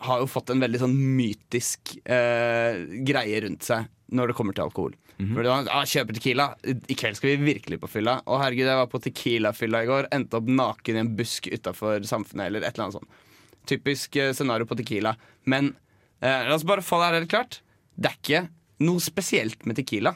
[0.07, 4.67] har jo fått en veldig sånn mytisk eh, greie rundt seg når det kommer til
[4.67, 4.97] alkohol.
[5.17, 8.19] Fordi man ah, kjøper Tequila, i kveld skal vi virkelig på fylla.
[8.29, 12.05] Å herregud, jeg var på Tequila-fylla i går, endte opp naken i en busk utafor
[12.05, 13.23] Samfunnet eller et eller annet sånt.
[13.67, 15.15] Typisk eh, scenario på Tequila.
[15.49, 15.73] Men
[16.21, 17.61] eh, la oss bare få det her helt klart.
[17.97, 18.43] Det er ikke
[18.85, 20.13] noe spesielt med Tequila.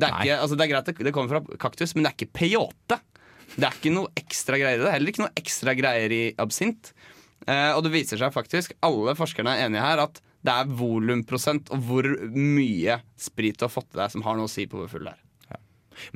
[0.00, 2.16] Det er, ikke, altså det er greit det, det kommer fra kaktus, men det er
[2.18, 3.00] ikke peyote.
[3.56, 4.92] Det er ikke noe ekstra greier i det.
[4.94, 6.92] Heller ikke noe ekstra greier i absint.
[7.46, 11.68] Eh, og det viser seg faktisk, alle forskerne er enige her, at det er volumprosent
[11.74, 14.78] og hvor mye sprit du har fått i deg som har noe å si på
[14.80, 15.18] hvor full du er.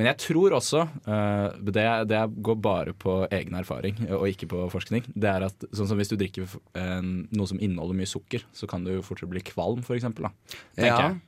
[0.01, 0.81] Men jeg tror også,
[1.13, 5.67] eh, det, det går bare på egen erfaring og ikke på forskning, det er at
[5.77, 6.47] sånn som hvis du drikker
[6.81, 10.31] eh, noe som inneholder mye sukker, så kan du fortsatt bli kvalm, for eksempel.
[10.31, 11.09] Da, tenker Ja.
[11.11, 11.21] jeg.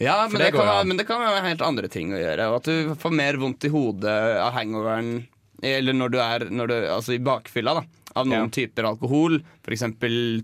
[0.00, 2.48] Ja, men det det, kan, men det kan være helt andre ting å gjøre.
[2.48, 5.26] Og at du får mer vondt i hodet av hangoveren
[5.60, 7.82] Eller når du er når du, altså i bakfylla da
[8.14, 8.54] av noen Ja.
[8.54, 9.40] typer alkohol.
[9.62, 9.84] F.eks.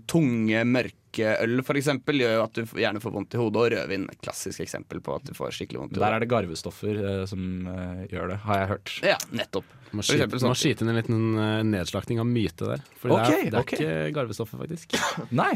[0.07, 3.63] tunge, mørke øl for eksempel, gjør jo at du gjerne får vondt i hodet.
[3.63, 6.05] Og rødvin et klassisk eksempel på at du får skikkelig vondt i hodet.
[6.05, 8.93] Der er det garvestoffer eh, som eh, gjør det, har jeg hørt.
[9.03, 9.73] Ja, nettopp.
[9.95, 12.87] Må skyte, må sånn- skyte inn en liten eh, nedslakting av myte der.
[13.01, 13.81] For okay, det er, det er okay.
[13.81, 14.97] ikke garvestoffer, faktisk.
[15.31, 15.53] Nei!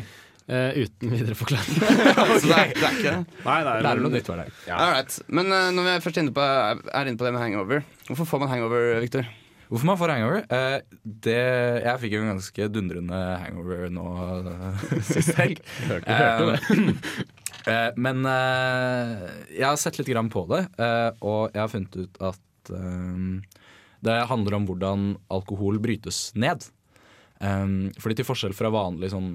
[0.49, 1.77] Eh, uten videre forklaring.
[2.41, 3.41] Så det er, det er ikke det.
[3.45, 4.55] Nei, det Lærer noe nytt hver dag.
[4.67, 4.79] Ja.
[5.29, 8.27] Men uh, når vi er først inne på, er inne på det med hangover, hvorfor
[8.27, 9.29] får man hangover, Victor?
[9.71, 10.41] Hvorfor man får hangover?
[10.51, 11.37] Uh, det,
[11.85, 14.07] jeg fikk jo en ganske dundrende hangover nå
[15.13, 15.61] sist helg.
[15.91, 16.17] hørte
[16.57, 17.05] det
[18.01, 19.19] men eh,
[19.53, 22.71] jeg har sett litt grann på det, eh, og jeg har funnet ut at
[24.01, 26.65] det handler om hvordan alkohol brytes ned.
[27.41, 29.29] Um, fordi til forskjell fra vanlig sånn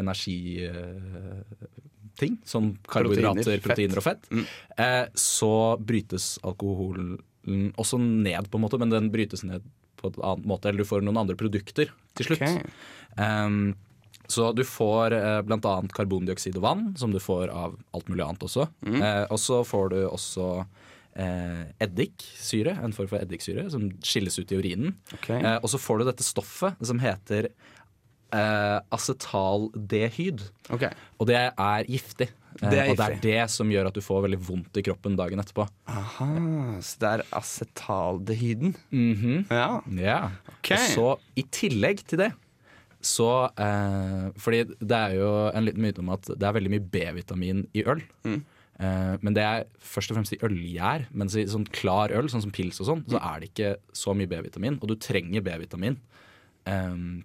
[0.00, 4.44] energiting, som karbohydrater, Proteiner, proteiner og fett, Mm.
[4.78, 7.18] uh, så brytes alkoholen
[7.76, 9.60] også ned, på en måte, men den brytes ned
[10.00, 12.42] på en annen måte, eller du får noen andre produkter til slutt.
[12.42, 12.62] Okay.
[13.18, 13.74] Um,
[14.32, 18.42] så du får eh, annet karbondioksid og vann, som du får av alt mulig annet
[18.46, 18.64] også.
[18.86, 19.02] Mm.
[19.02, 20.46] Eh, og så får du også
[21.16, 24.94] eh, eddiksyre, en form for eddiksyre, som skilles ut i urinen.
[25.18, 25.40] Okay.
[25.42, 27.50] Eh, og så får du dette stoffet som heter
[28.32, 30.40] eh, acetaldehyd.
[30.72, 30.92] Okay.
[31.20, 32.28] Og det er giftig.
[32.62, 34.82] Eh, Det er Og det er det som gjør at du får veldig vondt i
[34.84, 35.66] kroppen dagen etterpå.
[35.88, 36.28] Aha,
[36.84, 38.74] så det er acetaldehyden?
[38.92, 39.46] Mhm.
[39.50, 39.80] Ja.
[39.96, 40.18] Ja.
[40.58, 40.76] Okay.
[40.76, 42.32] Og så i tillegg til det
[43.02, 46.84] så eh, Fordi det er jo en liten myte om at det er veldig mye
[46.92, 48.00] B-vitamin i øl.
[48.22, 48.44] Mm.
[48.82, 51.06] Eh, men det er først og fremst i ølgjær.
[51.18, 54.16] Mens i sånn klar øl, sånn som pils og sånn, så er det ikke så
[54.16, 54.80] mye B-vitamin.
[54.80, 55.98] Og du trenger B-vitamin
[56.66, 57.22] um,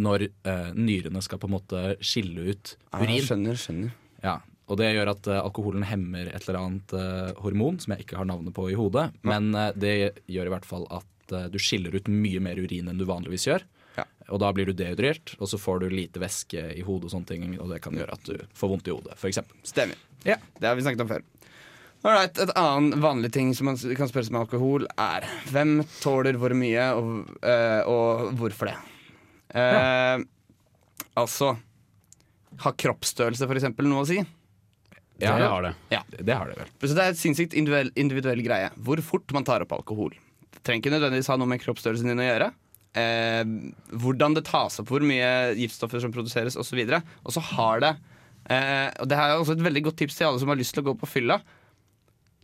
[0.00, 3.16] når uh, nyrene skal på en måte skille ut urin.
[3.16, 3.94] Ja, skjønner, skjønner.
[4.24, 4.36] Ja,
[4.70, 8.20] og det gjør at uh, alkoholen hemmer et eller annet uh, hormon som jeg ikke
[8.20, 9.10] har navnet på i hodet.
[9.26, 9.96] Men det
[10.30, 13.62] gjør i hvert fall at du skiller ut mye mer urin enn du vanligvis gjør.
[14.30, 14.34] Ja.
[14.36, 17.26] Og da blir du dehydrert, og så får du lite væske i hodet, og sånne
[17.26, 19.42] ting, og det kan gjøre at du får vondt i hodet, f.eks.
[19.66, 19.98] Stemmer.
[20.24, 20.38] Ja.
[20.58, 21.26] Det har vi snakket om før.
[22.00, 26.38] Alright, Et annen vanlig ting som man kan spørre seg om alkohol, er hvem tåler
[26.40, 28.76] hvor mye, og, eh, og hvorfor det?
[29.58, 30.22] Eh,
[31.18, 31.56] Altså
[32.62, 34.20] Har kroppsstørrelse eksempel noe å si?
[35.20, 35.74] Ja, det har det.
[35.90, 36.70] Det, det har det vel.
[36.80, 38.70] Så Det er et sinnssykt individuell, individuell greie.
[38.80, 40.14] Hvor fort man tar opp alkohol.
[40.54, 42.48] Det trenger ikke nødvendigvis ha noe med kroppsstørrelsen din å gjøre.
[42.98, 43.44] Eh,
[44.02, 46.80] hvordan det tas opp, hvor mye giftstoffer som produseres osv.
[47.24, 47.92] Og så har det
[48.50, 50.82] eh, Og det er også et veldig godt tips til alle som har lyst til
[50.82, 51.36] å gå på fylla.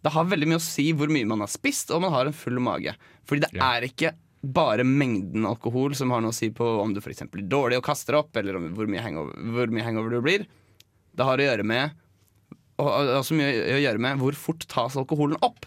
[0.07, 2.37] Det har veldig mye å si hvor mye man har spist, og man har en
[2.37, 2.95] full mage.
[3.27, 3.73] Fordi det Ja.
[3.75, 4.13] er ikke
[4.47, 7.25] bare mengden alkohol som har noe å si på om du f.eks.
[7.33, 10.47] blir dårlig og kaster opp, eller om hvor mye, hangover, hvor mye hangover du blir.
[11.17, 11.91] Det har å gjøre med
[12.79, 12.91] og
[13.25, 15.65] også mye å gjøre med hvor fort tas alkoholen opp.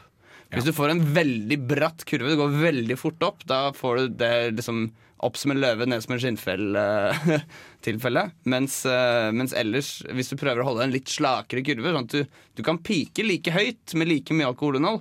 [0.49, 4.15] Hvis du får en veldig bratt kurve, det går veldig fort opp, da får du
[4.23, 4.88] det liksom
[5.25, 8.23] opp som en løve, ned som en skinnfell-tilfelle.
[8.53, 12.15] mens, eh, mens ellers, hvis du prøver å holde en litt slakere kurve, sånn at
[12.15, 12.21] du,
[12.55, 14.99] du kan pike like høyt med like mye alkoholinnhold,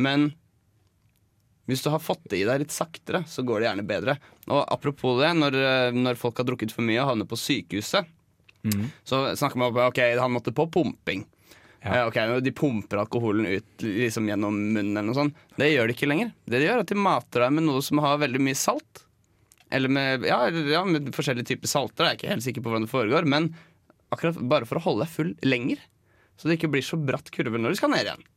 [0.00, 0.18] men
[1.70, 4.14] hvis du har fått det i deg litt saktere, så går det gjerne bedre.
[4.48, 8.04] Og apropos det, når, eh, når folk har drukket for mye og havner på sykehuset,
[9.08, 11.22] så snakker man om ok, han måtte på pumping.
[11.80, 11.94] Ja.
[11.94, 14.96] Eh, ok, De pumper alkoholen ut liksom gjennom munnen.
[14.96, 16.32] eller noe sånt Det gjør de ikke lenger.
[16.44, 19.04] Det de gjør er at de mater deg med noe som har veldig mye salt.
[19.70, 22.04] Eller med, ja, ja, med forskjellige typer salter.
[22.04, 23.28] Jeg er ikke helt sikker på hvordan det foregår.
[23.30, 23.52] Men
[24.10, 25.80] akkurat bare for å holde deg full lenger.
[26.36, 28.28] Så det ikke blir så bratt kurve når du skal ned igjen.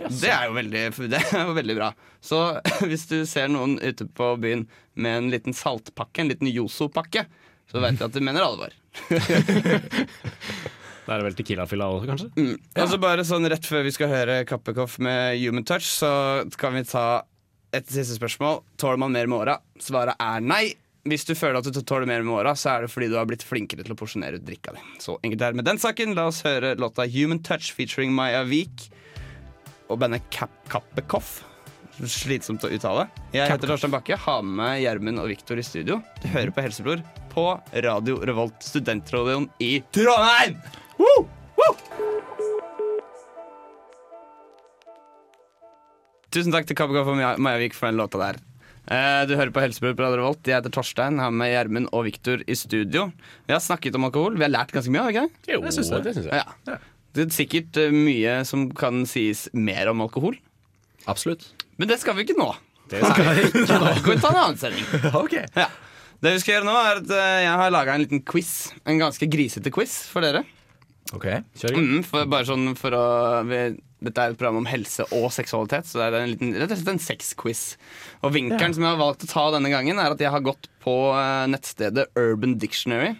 [0.00, 0.82] Det er, jo veldig,
[1.12, 1.90] det er jo veldig bra.
[2.24, 2.40] Så
[2.88, 7.26] hvis du ser noen ute på byen med en liten saltpakke, en liten Yoso-pakke,
[7.70, 8.72] så vet du at de mener alvor.
[11.10, 12.28] Da er det vel Tequila-fylla òg, kanskje?
[12.38, 12.52] Mm.
[12.78, 16.10] Og så bare sånn rett før vi skal høre Kappekoff med Human Touch, så
[16.54, 17.24] kan vi ta
[17.74, 18.60] et siste spørsmål.
[18.78, 19.56] Tåler man mer med åra?
[19.82, 20.68] Svaret er nei.
[21.10, 23.26] Hvis du føler at du tåler mer med åra, så er det fordi du har
[23.26, 24.86] blitt flinkere til å porsjonere ut drikka di.
[25.02, 26.14] Så enkelt er med den saken.
[26.14, 28.86] La oss høre låta Human Touch featuring Maja Vik
[29.90, 31.40] og bandet Kap Kappekoff.
[32.06, 33.08] Slitsomt å uttale.
[33.34, 35.98] Jeg heter Torstein Bakke, har med Gjermund og Viktor i studio.
[36.22, 37.44] Du hører på Helsebror på
[37.86, 40.56] Radio Revolt, studentradioen i Trondheim!
[41.00, 41.24] Woo!
[41.60, 41.74] Woo!
[46.30, 48.38] Tusen takk til Kappekoff og Maja- Maja Vik for den låta der.
[48.90, 50.42] Eh, Du hører på Helsebror på Radio Revolt.
[50.46, 53.12] Jeg heter Torstein, har med Gjermund og Viktor i studio.
[53.46, 54.36] Vi har snakket om alkohol.
[54.38, 55.52] Vi har lært ganske mye, har vi ikke det?
[55.54, 56.02] Jo, det syns jeg.
[56.06, 56.44] Det synes jeg.
[56.66, 56.76] Ja.
[57.14, 60.36] Det er sikkert eh, mye som kan sies mer om alkohol,
[61.10, 61.48] Absolutt.
[61.78, 62.52] men det skal vi ikke nå.
[62.90, 63.66] Det skal vi ikke.
[63.66, 64.86] Nå kan vi ta en annen sending.
[65.24, 65.34] ok.
[65.56, 65.66] Ja.
[66.20, 68.50] Det vi skal gjøre nå, er at eh, jeg har laga en liten quiz.
[68.84, 70.42] En ganske grisete quiz for dere.
[71.16, 71.26] Ok.
[71.58, 71.78] Kjør.
[71.78, 73.06] Mm, for, bare sånn for å
[73.48, 73.62] vi,
[74.04, 76.78] Dette er et program om helse og seksualitet, så det er en liten, rett og
[76.78, 77.64] slett en sexquiz.
[78.24, 80.70] Og vinkelen som jeg har valgt å ta denne gangen, er at jeg har gått
[80.84, 83.16] på eh, nettstedet Urban Dictionary.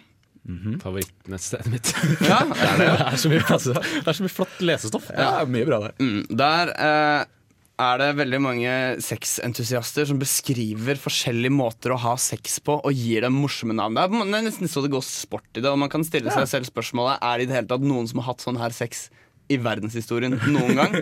[0.81, 1.91] Favorittnettstedet mitt.
[2.31, 5.11] Ja, det, er så mye, det er så mye flott lesestoff.
[5.13, 5.93] Ja, mye bra der.
[6.01, 7.29] Mm, der eh,
[7.81, 13.25] er det veldig mange sexentusiaster som beskriver forskjellige måter å ha sex på, og gir
[13.25, 13.97] dem morsomme navn.
[13.97, 16.33] Det er, det er nesten så det går sport i det, og man kan stille
[16.33, 18.75] seg selv spørsmålet Er det i det hele tatt noen som har hatt sånn her
[18.75, 19.07] sex
[19.51, 20.95] i verdenshistorien noen gang.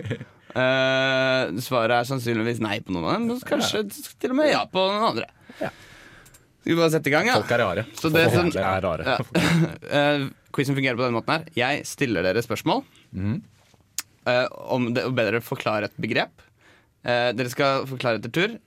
[0.56, 4.64] uh, svaret er sannsynligvis nei på noen av dem, men kanskje til og med ja
[4.70, 5.30] på noen andre.
[6.60, 7.38] Skal vi bare sette i gang, ja?
[7.40, 7.86] Folk er rare.
[7.96, 9.16] Så det som, er rare.
[9.16, 9.46] ja.
[10.00, 11.46] Eh, Quizen fungerer på denne måten her.
[11.56, 12.82] Jeg stiller dere spørsmål
[13.14, 16.42] eh, om det, og ber dere forklare et begrep.
[17.04, 18.58] Eh, dere skal forklare etter tur.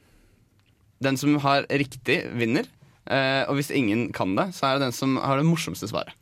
[1.03, 2.65] Den som har riktig, vinner.
[3.05, 6.13] Eh, og hvis ingen kan det, så er det den som har det morsomste svaret,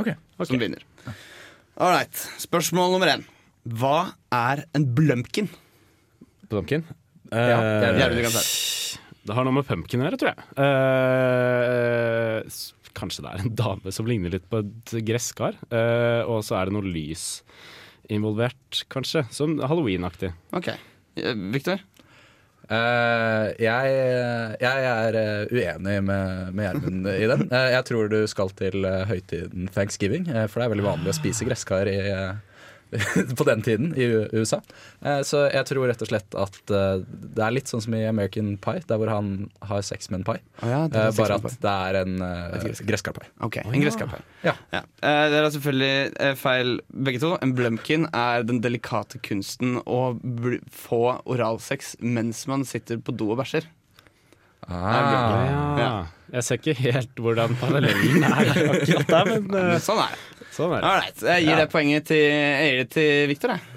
[0.00, 0.14] Ok.
[0.42, 0.80] som vinner.
[1.76, 2.12] All right.
[2.40, 3.24] Spørsmål nummer én.
[3.68, 5.50] Hva er en blumpkin?
[6.48, 6.84] Pumpkin.
[7.30, 9.02] Ja, det er det du kan starte.
[9.26, 10.44] Det har noe med pumpkin å gjøre, tror jeg.
[10.56, 15.56] Eh, s- kanskje det er en dame som ligner litt på et gresskar.
[15.70, 17.42] Eh, og så er det noe lys
[18.08, 19.26] involvert, kanskje.
[19.34, 20.32] Som halloween-aktig.
[20.56, 20.70] Ok.
[21.16, 21.82] Eh, Victor?
[22.66, 23.92] Eh, jeg,
[24.58, 27.46] jeg er eh, uenig med, med Gjermund i den.
[27.52, 31.46] Uh, jeg tror du skal til høytiden thanksgiving, for det er veldig vanlig å spise
[31.46, 32.55] gresskar i, eh,
[33.38, 34.06] på den tiden i
[34.36, 34.60] USA.
[35.02, 38.04] Eh, så jeg tror rett og slett at eh, det er litt sånn som i
[38.08, 40.38] American Pie, der hvor han har sex med en pai.
[40.62, 43.26] Oh ja, Eh, bare at det er en uh, gresskarpai.
[43.44, 44.20] Ok, en gresskarpai.
[44.46, 44.54] Ja.
[44.72, 44.82] Ja.
[45.02, 47.34] Eh, dere har selvfølgelig feil begge to.
[47.44, 50.00] En blumpkin er den delikate kunsten å
[50.72, 53.68] få oralsex mens man sitter på do og bæsjer.
[54.66, 55.78] Ah.
[55.78, 55.90] Ja.
[56.32, 60.24] Jeg ser ikke helt hvordan parallellen er akkurat der, men eh, Sånn er det.
[60.56, 60.90] Sånn er det.
[60.90, 61.22] Alright.
[61.30, 63.54] Jeg gir det poenget til, jeg gir det til Victor.
[63.56, 63.72] Jeg.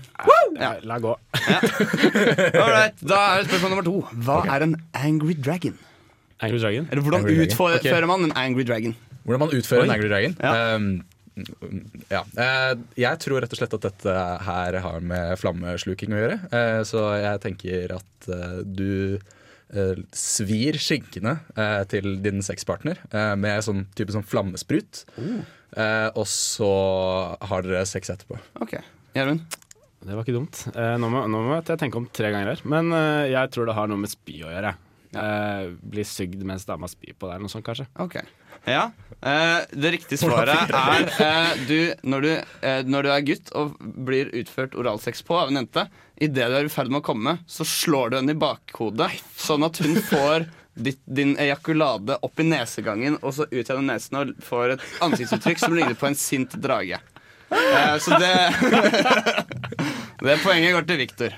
[0.59, 1.13] Ja, la gå.
[2.59, 2.95] All right.
[3.07, 3.99] Da er det spørsmål nummer to.
[4.25, 5.77] Hva er en angry dragon?
[6.39, 6.85] Angry Dragon.
[6.91, 7.77] Eller hvordan Angry dragon.
[7.83, 8.93] utfører man en angry dragon?
[9.27, 9.87] Hvordan man utfører Oi.
[9.89, 10.35] en Angry Dragon?
[10.39, 10.75] Ja.
[10.75, 10.91] Um,
[12.11, 12.21] ja.
[12.39, 14.13] Eh, jeg tror rett og slett at dette
[14.47, 16.37] her har med flammesluking å gjøre.
[16.55, 23.35] Eh, så jeg tenker at eh, du eh, svir skinkene eh, til din sexpartner eh,
[23.39, 25.03] med sånn type sånn flammesprut.
[25.77, 26.69] Eh, og så
[27.51, 28.39] har dere sex etterpå.
[28.63, 28.77] Ok,
[29.15, 29.57] Gjermund?
[29.99, 30.61] Det var ikke dumt.
[30.71, 32.61] Eh, nå, må, nå må jeg tenke om tre ganger her.
[32.71, 34.75] Men eh, jeg tror det har noe med spy å gjøre.
[35.19, 37.89] Eh, bli sugd mens dama spyr på deg, eller noe sånt kanskje.
[37.99, 38.21] Ok.
[38.67, 38.91] Ja.
[39.19, 42.31] Eh, det riktige svaret er eh, du, når, du,
[42.67, 45.85] eh, når du er gutt og blir utført oralsex på av en jente,
[46.19, 49.67] idet du er i ferd med å komme, så slår du henne i bakhodet, sånn
[49.67, 50.47] at hun får
[50.79, 55.61] ditt, din ejakulade opp i nesegangen og så ut gjennom nesen og får et ansiktsuttrykk
[55.61, 56.99] som ligner på en sint drage.
[57.51, 58.33] Eh, så det
[60.19, 61.35] Det poenget går til Victor.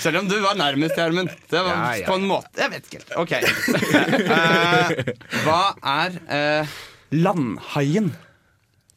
[0.00, 1.28] Selv om du var nærmest, Gjermund.
[1.50, 2.06] Det var Ja, ja.
[2.08, 3.16] på en måte Jeg vet ikke helt.
[3.20, 3.32] Ok.
[4.36, 6.76] Eh, hva er eh,
[7.12, 8.12] landhaien?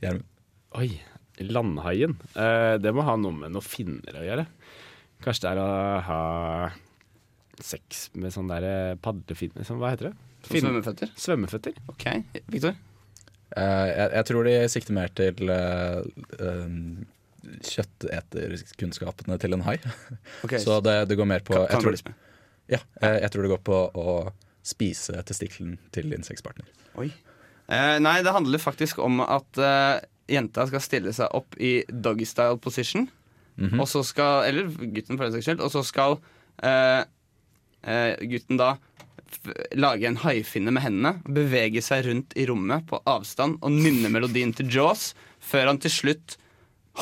[0.04, 0.26] Gjermund.
[0.80, 0.90] Oi,
[1.42, 2.14] landhaien.
[2.38, 4.46] Eh, det må ha noe med noen finner å gjøre.
[5.26, 5.70] Kanskje det er å
[6.08, 6.22] ha
[7.66, 10.16] sex med sånn der padlefinner sånn, Hva heter det?
[10.48, 11.12] Fin- Svømmeføtter?
[11.20, 11.80] Svømmeføtter.
[11.92, 12.06] Ok,
[12.48, 12.78] Victor?
[13.50, 16.04] Uh, jeg, jeg tror de sikter mer til uh,
[17.66, 19.78] kjøtteterkunnskapene til en hai.
[20.46, 20.62] Okay.
[20.64, 21.98] Så det, det går mer på jeg tror,
[22.70, 24.14] ja, eh, jeg tror det går på å
[24.66, 26.68] spise testikkelen til din sexpartner.
[27.02, 27.10] Oi.
[27.70, 32.60] Eh, nei, det handler faktisk om at eh, jenta skal stille seg opp i doggystyle
[32.62, 33.08] position.
[33.08, 33.10] position.
[33.60, 33.82] -hmm.
[33.82, 35.64] Og så skal Eller gutten, for den saks skyld.
[35.66, 36.18] Og så skal
[36.64, 37.06] eh, eh,
[37.82, 38.74] gutten da
[39.78, 44.52] lage en haifinne med hendene, bevege seg rundt i rommet på avstand og nynne melodien
[44.58, 46.38] til Jaws, før han til slutt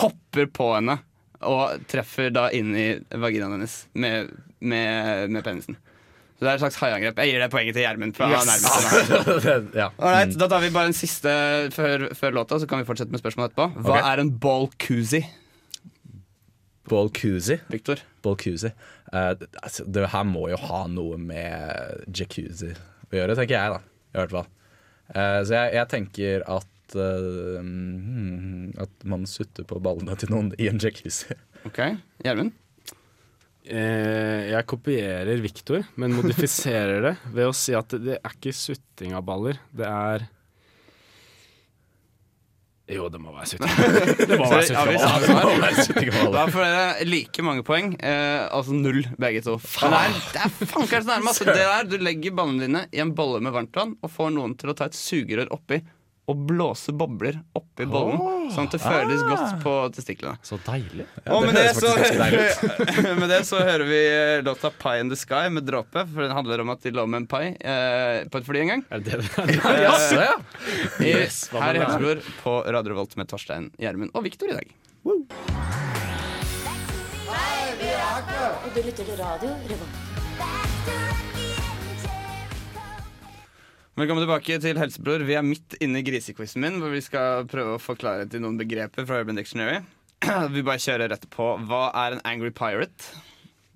[0.01, 0.99] hopper på henne
[1.47, 5.77] og treffer da inn i vaginaen hennes med, med, med penisen.
[6.37, 7.19] Så det er et slags haiangrep.
[7.23, 8.13] Jeg gir det poenget til Gjermund.
[8.13, 9.71] for han er nærmest meg.
[9.81, 9.87] ja.
[9.97, 11.31] Alright, Da tar vi bare en siste
[11.73, 13.81] før, før låta, så kan vi fortsette med spørsmålet etterpå.
[13.81, 14.05] Hva okay.
[14.11, 15.23] er en ball-koozie,
[16.87, 17.59] Bolkuzi.
[17.71, 18.01] Victor?
[18.25, 18.71] Bolkuzi.
[19.13, 23.75] Uh, det- altså, det her må jo ha noe med jacuzzi å gjøre, tenker jeg,
[23.75, 23.81] da.
[24.15, 24.47] I hvert fall.
[25.11, 30.53] Uh, så jeg, jeg tenker at uh, hmm, At man sutter på ballene til noen
[30.59, 31.35] i en jacuzzi.
[31.67, 31.83] Ok,
[32.23, 32.55] Gjermund?
[33.67, 38.53] Eh, jeg kopierer Victor, men modifiserer det ved å si at det, det er ikke
[38.55, 39.59] sutting av baller.
[39.75, 40.23] Det er
[42.87, 44.27] Jo, det må være sutting.
[44.29, 44.93] Det må være 70.
[46.07, 46.31] ja, av.
[46.31, 47.91] Da får dere like mange poeng.
[47.99, 49.57] Eh, altså null, begge to.
[49.59, 49.91] Faen.
[49.91, 51.33] det er, det er fankeren så nærme.
[51.33, 54.55] Altså, det der, du legger ballene dine i en bolle med varmtvann og får noen
[54.59, 55.81] til å ta et sugerør oppi
[56.27, 60.35] og blåse bobler oppi bollen, sånn at det føles godt på testiklene.
[60.43, 61.05] Så deilig.
[61.23, 65.09] og med det det, så, faktisk med det så hører vi eh, låta 'Pie in
[65.09, 66.03] the Sky' med Dråpe.
[66.03, 68.73] For den handler om at de lå med en pai eh, på et fly en
[68.73, 68.83] gang.
[68.91, 69.29] Er det det?
[69.87, 70.35] Jaså, ja.
[70.99, 74.67] I, Yes, her i med på Radio Revolt med Torstein, Gjermund og Viktor i dag.
[78.67, 81.36] Og du lytter til radio Revolt.
[83.97, 85.23] Velkommen tilbake til Helsebror.
[85.25, 88.41] Vi er midt inne i grisequizen min, hvor vi skal prøve å få klarhet i
[88.43, 89.79] noen begreper fra Urban Dictionary.
[90.53, 91.47] Vi bare kjører rett på.
[91.65, 93.07] Hva er en angry pirate?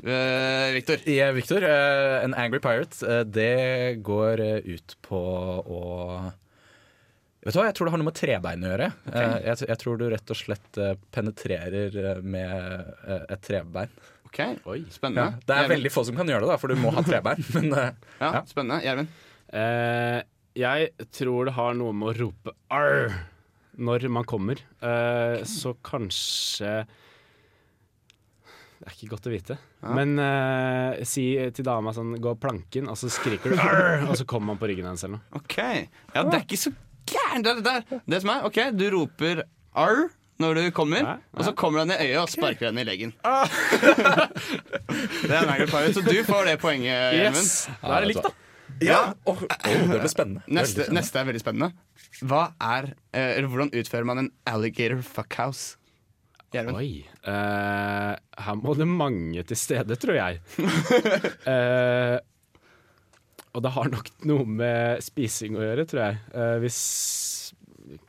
[0.05, 1.01] Uh, Victor.
[1.09, 5.23] Ja, Victor, Uh, en angry pirate, uh, det går ut på
[5.65, 5.81] å
[7.41, 8.91] Vet du hva, Jeg tror det har noe med trebein å gjøre.
[9.09, 10.79] Eh, jeg, jeg tror du rett og slett
[11.09, 13.89] penetrerer med et trebein.
[14.29, 14.83] Ok, Oi.
[14.93, 15.25] Spennende.
[15.25, 17.41] Ja, det er veldig få som kan gjøre det, da, for du må ha trebein.
[17.57, 17.89] Men ja,
[18.21, 18.45] ja.
[18.45, 18.83] spennende.
[18.85, 19.17] Gjermund.
[19.51, 20.21] Eh,
[20.57, 23.13] jeg tror det har noe med å rope 'arr'
[23.79, 24.59] når man kommer.
[24.81, 26.85] Eh, så kanskje
[28.81, 29.57] Det er ikke godt å vite.
[29.93, 34.25] Men eh, si til dama sånn 'gå planken', og så skriker du 'arr', og så
[34.25, 35.25] kommer man på ryggen hennes eller noe.
[35.37, 35.57] Ok.
[36.15, 36.73] Ja, det er ikke så
[37.05, 39.43] gærent, det det, Det som er, ok, du roper
[39.75, 40.09] arr
[40.41, 43.13] når du kommer, Ja, og så kommer han i øyet og sparker henne i leggen.
[45.29, 47.77] det er en så du får det poenget, Gjermund.
[47.83, 48.31] Da er det likt, da.
[48.85, 49.01] Ja.
[49.25, 49.43] åh, oh,
[49.91, 50.43] det blir spennende.
[50.47, 50.97] Neste, spennende.
[50.99, 51.69] neste er veldig spennende.
[52.21, 55.77] Hva er, eh, eller Hvordan utfører man en alligator fuckhouse?
[56.51, 56.81] Gjermund.
[56.81, 57.05] Oi.
[57.23, 60.41] Uh, her må det mange til stede, tror jeg.
[61.47, 62.17] uh,
[63.55, 66.19] og det har nok noe med spising å gjøre, tror jeg.
[66.35, 66.81] Uh, hvis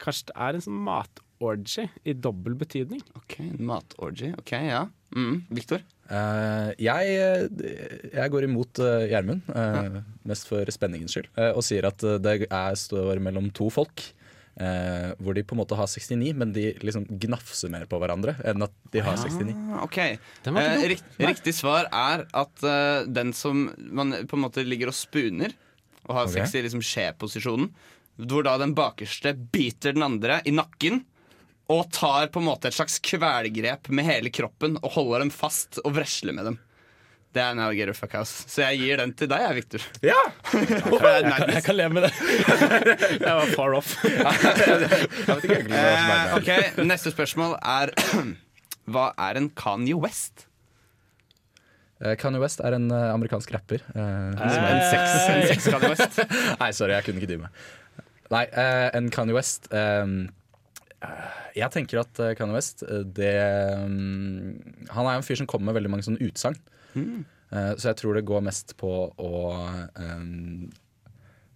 [0.03, 3.01] Kanskje det er en sånn matorgy i dobbel betydning.
[3.19, 4.31] Ok, Matorgy.
[4.39, 4.85] Ok, ja.
[5.17, 5.41] Mm.
[5.51, 5.83] Victor?
[6.13, 11.65] Eh, jeg, eh, jeg går imot uh, Gjermund, eh, mest for spenningens skyld, eh, og
[11.65, 14.11] sier at eh, det er, står mellom to folk.
[14.61, 18.35] eh, hvor de på en måte har 69, men de liksom gnafser mer på hverandre
[18.45, 19.55] enn at de har 69.
[19.55, 19.99] Ja, ok.
[20.45, 24.45] Den var ikke Eh, rikt, riktig svar er at uh, den som man på en
[24.45, 25.55] måte ligger og spuner,
[26.05, 26.43] og har okay.
[26.43, 27.71] sex i liksom skjeposisjonen,
[28.29, 31.05] hvor da den bakerste biter den andre i nakken.
[31.73, 35.81] Og tar på en måte et slags kvelgrep med hele kroppen og holder dem fast
[35.85, 36.61] og vresler med dem.
[37.33, 38.45] Det er en alligator fuckhouse.
[38.53, 39.85] Så jeg gir den til deg, jeg, Victor.
[40.05, 40.19] Ja!
[40.53, 42.11] Jeg kan leve med det.
[43.25, 43.95] jeg var far off.
[44.05, 46.51] Jeg Eh, ok,
[46.85, 47.95] Neste spørsmål er
[48.93, 50.45] Hva er en Kanye West?
[52.03, 53.81] Eh, Kanye West er en eh, amerikansk rapper.
[53.95, 56.21] eh, som er En en sex, en sex Kanye West.
[56.61, 57.65] Nei, sorry, jeg kunne ikke dy meg.
[58.33, 60.17] Nei, eh, en Kanye West eh, eh,
[61.57, 63.35] Jeg tenker at eh, Kanye West eh, det,
[63.89, 66.59] mm, Han er en fyr som kommer med veldig mange sånne utsagn.
[66.93, 67.23] Mm.
[67.81, 69.39] så jeg tror det går mest på å
[69.97, 70.67] um,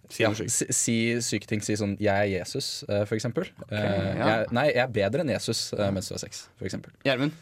[0.09, 0.49] Si ja, sjukt.
[0.53, 1.61] si, si syke ting.
[1.61, 3.49] Si sånn 'jeg er Jesus', eh, for eksempel.
[3.67, 3.81] Okay,
[4.15, 4.27] ja.
[4.27, 6.93] jeg, nei, jeg er bedre enn Jesus mens du har sex, for eksempel.
[7.03, 7.35] Gjermund?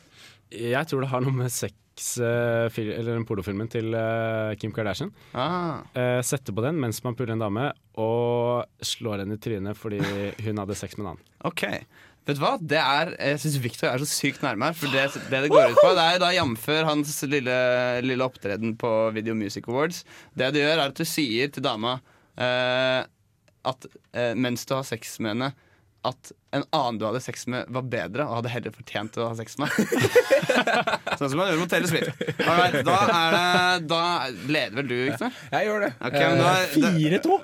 [0.49, 1.73] Jeg tror det har noe med sex
[2.21, 5.13] eh, Eller den pornofilmen til eh, Kim Kardashian.
[5.33, 5.83] Ah.
[5.93, 7.69] setter sette på den mens man puller en dame,
[8.01, 10.01] og slår henne i trynet fordi
[10.45, 11.31] hun hadde sex med en annen.
[11.47, 11.63] Ok.
[12.25, 12.55] Vet du hva?
[12.57, 14.77] Det er, jeg syns Victor er så sykt nærme her.
[14.77, 16.65] For det det, det går ut på, det er da jf.
[16.87, 17.57] hans lille,
[18.01, 20.01] lille opptreden på Video Music Awards.
[20.33, 21.99] Det du gjør, er at du sier til dama
[22.41, 23.05] eh,
[23.65, 25.51] at eh, mens du har sex med henne,
[26.05, 29.35] at en annen du hadde sex med, var bedre og hadde heller fortjent å ha
[29.39, 29.73] sex med.
[31.19, 32.21] sånn som man gjør mot Taylor Swift.
[32.45, 34.01] Right, da, er det, da
[34.53, 35.33] leder vel du, Victor?
[35.55, 35.89] Jeg gjør det.
[36.09, 36.53] Okay, men da,
[36.85, 37.39] da, 4-2!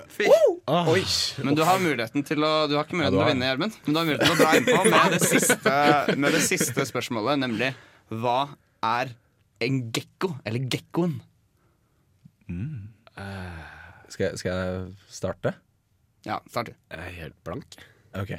[0.94, 1.02] Oi.
[1.48, 3.80] Men du har muligheten til å Du har ikke muligheten Ja, til å vinne, Gjermund.
[3.88, 5.76] Men du har muligheten til å dra innpå med det siste,
[6.22, 7.72] med det siste spørsmålet, nemlig
[8.22, 8.38] hva
[8.86, 9.12] er
[9.66, 10.36] en gekko?
[10.46, 11.18] Eller gekkoen?
[14.12, 15.54] Skal, jeg- skal jeg starte?
[16.28, 16.74] Ja, start du.
[16.92, 17.78] Jeg er helt blank.
[18.20, 18.34] Ok.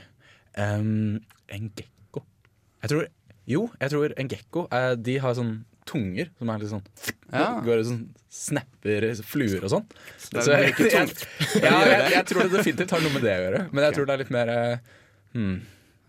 [0.58, 2.22] Um, en gekko.
[2.82, 3.06] Jeg tror
[3.48, 6.82] Jo, jeg tror en gekko eh, De har sånn tunger som er litt sånn
[7.32, 7.46] Ja.
[7.64, 8.02] Går og sånn
[8.32, 9.86] snapper fluer og sånn.
[10.32, 11.14] Det Så jeg, ikke jeg,
[11.64, 13.62] ja, jeg, jeg tror det definitivt har noe med det å gjøre.
[13.72, 14.92] Men jeg tror det er litt mer eh,
[15.34, 15.56] hmm,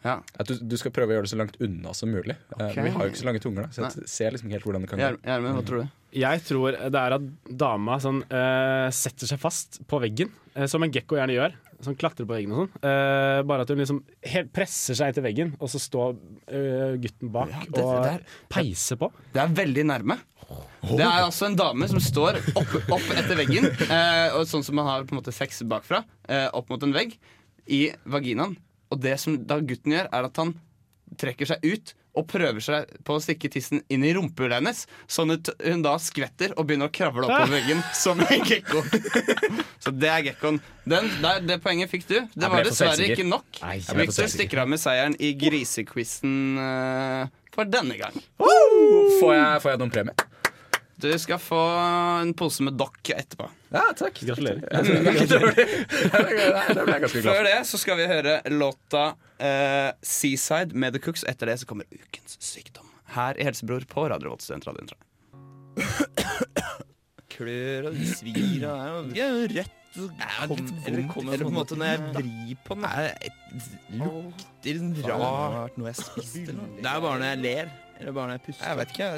[0.04, 0.18] Ja.
[0.40, 2.36] At du, du skal prøve å gjøre det så langt unna som mulig.
[2.60, 2.70] Eh.
[2.76, 4.68] Men vi har jo ikke så lange tunger, da så jeg ser liksom ikke helt
[4.70, 5.08] hvordan det kan gå.
[5.08, 6.00] Gjer- Gjermund, hva tror du?
[6.20, 7.28] Jeg tror det er at
[7.64, 11.56] dama sånn, eh, setter seg fast på veggen, eh, som en gekko gjerne gjør.
[11.84, 12.84] Sånn klatrer på veggen og sånn.
[12.84, 14.02] Uh, bare at hun liksom
[14.34, 18.14] helt presser seg etter veggen, og så står uh, gutten bak Ja, det- og det
[18.14, 19.12] er- peiser på.
[19.34, 20.20] Det er veldig nærme.
[20.84, 24.76] Det er altså en dame som står opp, opp etter veggen, uh, og sånn som
[24.76, 27.16] man har på en måte sex bakfra, eh, opp mot en vegg,
[27.68, 28.58] i vaginaen.
[28.92, 30.54] Og det som da gutten gjør, er at han
[31.20, 35.34] trekker seg ut og prøver seg på å stikke tissen inn i rumpehullet hennes, sånn
[35.34, 38.84] at hun da skvetter og begynner å kravle oppover veggen som en gekko.
[39.84, 40.60] Så det er gekkoen.
[40.86, 42.20] Den, der, det poenget fikk du.
[42.30, 43.64] Det var dessverre ikke nok.
[43.98, 48.16] Victor stikker av med seieren i grisequizen uh, for denne gang.
[48.38, 50.33] Får jeg, får jeg noen premie?
[51.04, 51.58] Du skal få
[52.22, 53.50] en pose med dokk etterpå.
[53.74, 54.20] Ja, takk.
[54.24, 54.62] Gratulerer.
[54.72, 54.84] Det
[56.86, 61.02] ble jeg ganske glad Før det så skal vi høre låta uh, Seaside med The
[61.04, 61.24] Cooks.
[61.28, 62.88] Etter det så kommer Ukens sykdom.
[63.18, 64.88] Her i Helsebror på Radio Volt Studentradioen.
[64.94, 65.02] tror
[67.34, 70.10] klør og svir og det er jo rett kom,
[70.88, 72.86] eller, eller på en måte når jeg vrir på den
[74.64, 76.54] Det lukter rart noe jeg spiste.
[76.80, 77.66] Det er bare når jeg ler.
[78.00, 78.66] Eller bare når jeg puster.
[78.70, 79.10] Jeg vet ikke.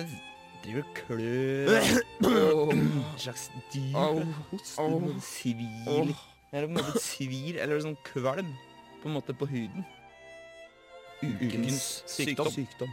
[0.65, 2.71] Driver og klør.
[2.73, 2.87] En
[3.21, 4.81] slags dyr hoste.
[4.81, 6.15] noe sivil,
[6.51, 8.49] Eller på en måte svir, eller sånn kvalm
[9.03, 9.85] på en måte på huden.
[11.21, 12.89] Ukens sykdom.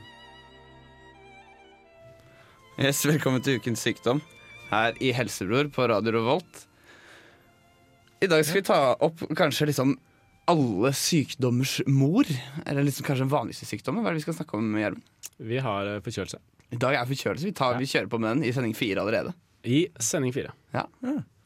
[2.76, 4.20] Yes, velkommen til Ukens sykdom
[4.68, 6.66] her i Helsebror på Radio Revolt.
[8.20, 9.96] I dag skal vi ta opp kanskje liksom
[10.50, 12.28] alle sykdommers mor.
[12.66, 14.04] Eller liksom kanskje den vanligste sykdommen.
[14.04, 15.08] Hva er det vi skal snakke om, Gjermund?
[15.42, 16.38] Vi har eh, forkjølelse.
[16.72, 17.48] I dag er forkjølelse.
[17.48, 19.34] Vi, tar, vi kjører på med den i sending fire allerede.
[19.68, 20.54] I sending fire.
[20.74, 20.86] Ja.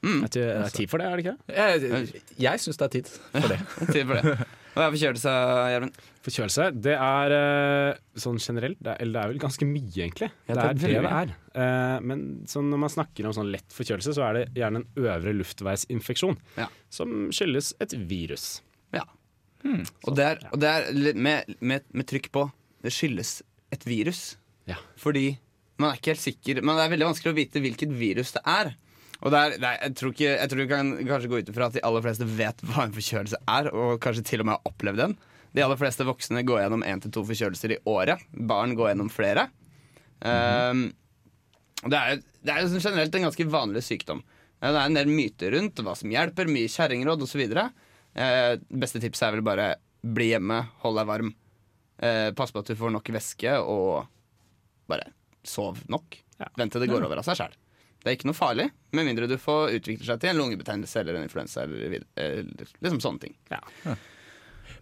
[0.06, 0.22] Mm.
[0.22, 1.54] er det er tid for det, er det ikke?
[1.56, 3.58] Jeg, jeg syns det er tid for det.
[3.94, 4.36] Tid for det.
[4.76, 5.32] Hva er forkjølelse,
[5.72, 5.98] Gjermund?
[6.26, 10.28] Forkjølelse, det er eh, sånn generelt det er, Eller det er vel ganske mye, egentlig.
[10.44, 11.32] Ja, det er det det er.
[11.56, 15.06] Eh, men sånn, når man snakker om sånn lett forkjølelse, så er det gjerne en
[15.06, 16.36] øvre luftveisinfeksjon.
[16.60, 16.68] Ja.
[16.92, 18.58] Som skyldes et virus.
[20.06, 22.46] Og det er, og det er med, med, med trykk på
[22.84, 23.40] det skyldes
[23.74, 24.36] et virus.
[24.70, 24.78] Ja.
[24.98, 25.28] Fordi
[25.78, 28.42] man er ikke helt sikker Men det er veldig vanskelig å vite hvilket virus det
[28.48, 28.72] er.
[29.22, 31.50] Og det er, det er, jeg, tror ikke, jeg tror du kan kanskje gå ut
[31.52, 34.56] ifra at de aller fleste vet hva en forkjølelse er, og kanskje til og med
[34.58, 35.16] har opplevd den.
[35.56, 38.24] De aller fleste voksne går gjennom én til to forkjølelser i året.
[38.36, 39.46] Barn går gjennom flere.
[40.20, 40.90] Um,
[41.84, 42.20] og det er,
[42.60, 44.20] jo generelt en ganske vanlig sykdom.
[44.60, 47.42] Det er en del myter rundt hva som hjelper, mye kjerringråd osv.
[47.46, 49.66] Eh, beste tipset er vel bare
[50.00, 51.32] bli hjemme, hold deg varm.
[52.00, 54.08] Eh, pass på at du får nok væske, og
[54.88, 55.10] bare
[55.46, 56.18] sov nok.
[56.40, 56.48] Ja.
[56.58, 57.54] Vent til det går over av seg sjøl.
[58.02, 61.16] Det er ikke noe farlig, med mindre du får utvikle seg til en lungebetennelse eller
[61.18, 61.64] en influensa.
[61.66, 62.42] Eller, vid- eh,
[62.84, 63.34] liksom sånne ting.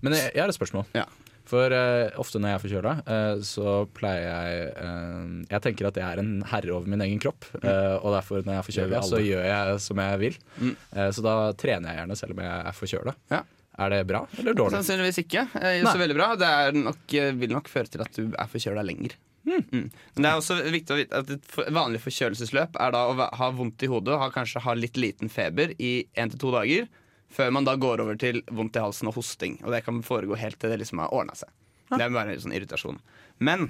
[0.04, 0.84] Men jeg, jeg har et spørsmål.
[0.96, 1.06] Ja.
[1.48, 5.98] For uh, ofte når jeg er forkjøla, uh, så pleier jeg uh, Jeg tenker at
[6.00, 7.44] jeg er en herre over min egen kropp.
[7.60, 10.38] eh, og derfor når jeg er forkjøla, så gjør jeg som jeg vil.
[10.60, 10.72] Mm.
[10.96, 13.14] Eh, så da trener jeg gjerne selv om jeg er forkjøla.
[13.34, 13.42] Ja.
[13.84, 14.76] Er det bra eller dårlig?
[14.78, 15.44] Sannsynligvis ikke.
[15.60, 16.30] Eh, så veldig bra.
[16.40, 19.16] Det er nok, eh, vil nok føre til at du er forkjøla lenger.
[19.44, 19.90] Mm.
[20.14, 23.48] Men det er også viktig å vite at et vanlig forkjølelsesløp er da å ha
[23.52, 26.88] vondt i hodet og ha, kanskje ha litt liten feber i én til to dager.
[27.34, 29.58] Før man da går over til vondt i halsen og hosting.
[29.64, 31.50] Og det kan foregå helt til det liksom har ordna seg.
[31.90, 33.00] Det er bare en sånn irritasjon.
[33.44, 33.68] Men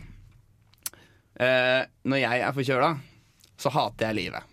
[1.40, 2.90] eh, når jeg er forkjøla,
[3.60, 4.50] så hater jeg livet.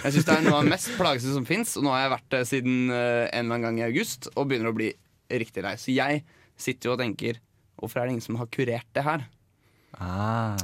[0.00, 2.12] Jeg syns det er noe av det mest plagsomme som fins, og nå har jeg
[2.14, 4.88] vært det siden eh, en eller annen gang i august og begynner å bli
[5.42, 5.74] riktig lei.
[5.80, 6.22] Så jeg
[6.60, 7.40] sitter jo og tenker
[7.82, 9.24] Hvorfor er det ingen som har kurert det her?
[10.00, 10.56] Ah.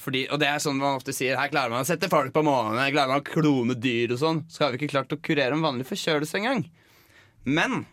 [0.00, 2.42] Fordi, og det er sånn man ofte sier Her klarer man å sette folk på
[2.46, 4.42] månen, her klarer man å klone dyr og sånn.
[4.48, 6.64] Så har vi ikke klart å kurere en vanlig forkjølelse engang.
[7.44, 7.84] Men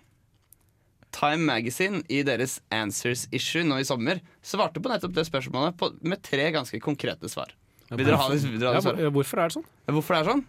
[1.16, 5.92] Time Magazine i deres Answers Issue nå i sommer svarte på nettopp det spørsmålet på,
[6.06, 7.54] med tre ganske konkrete svar.
[7.90, 9.06] Vil dere ha det, vil dere ha det svaret?
[9.08, 9.70] Ja, hvorfor er det sånn?
[9.96, 10.44] Hvorfor det er sånn?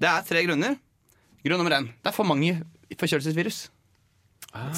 [0.00, 0.78] Det er tre grunner.
[1.44, 1.90] Grunn nummer én.
[2.00, 2.56] Det er for mange
[2.96, 3.60] forkjølelsesvirus.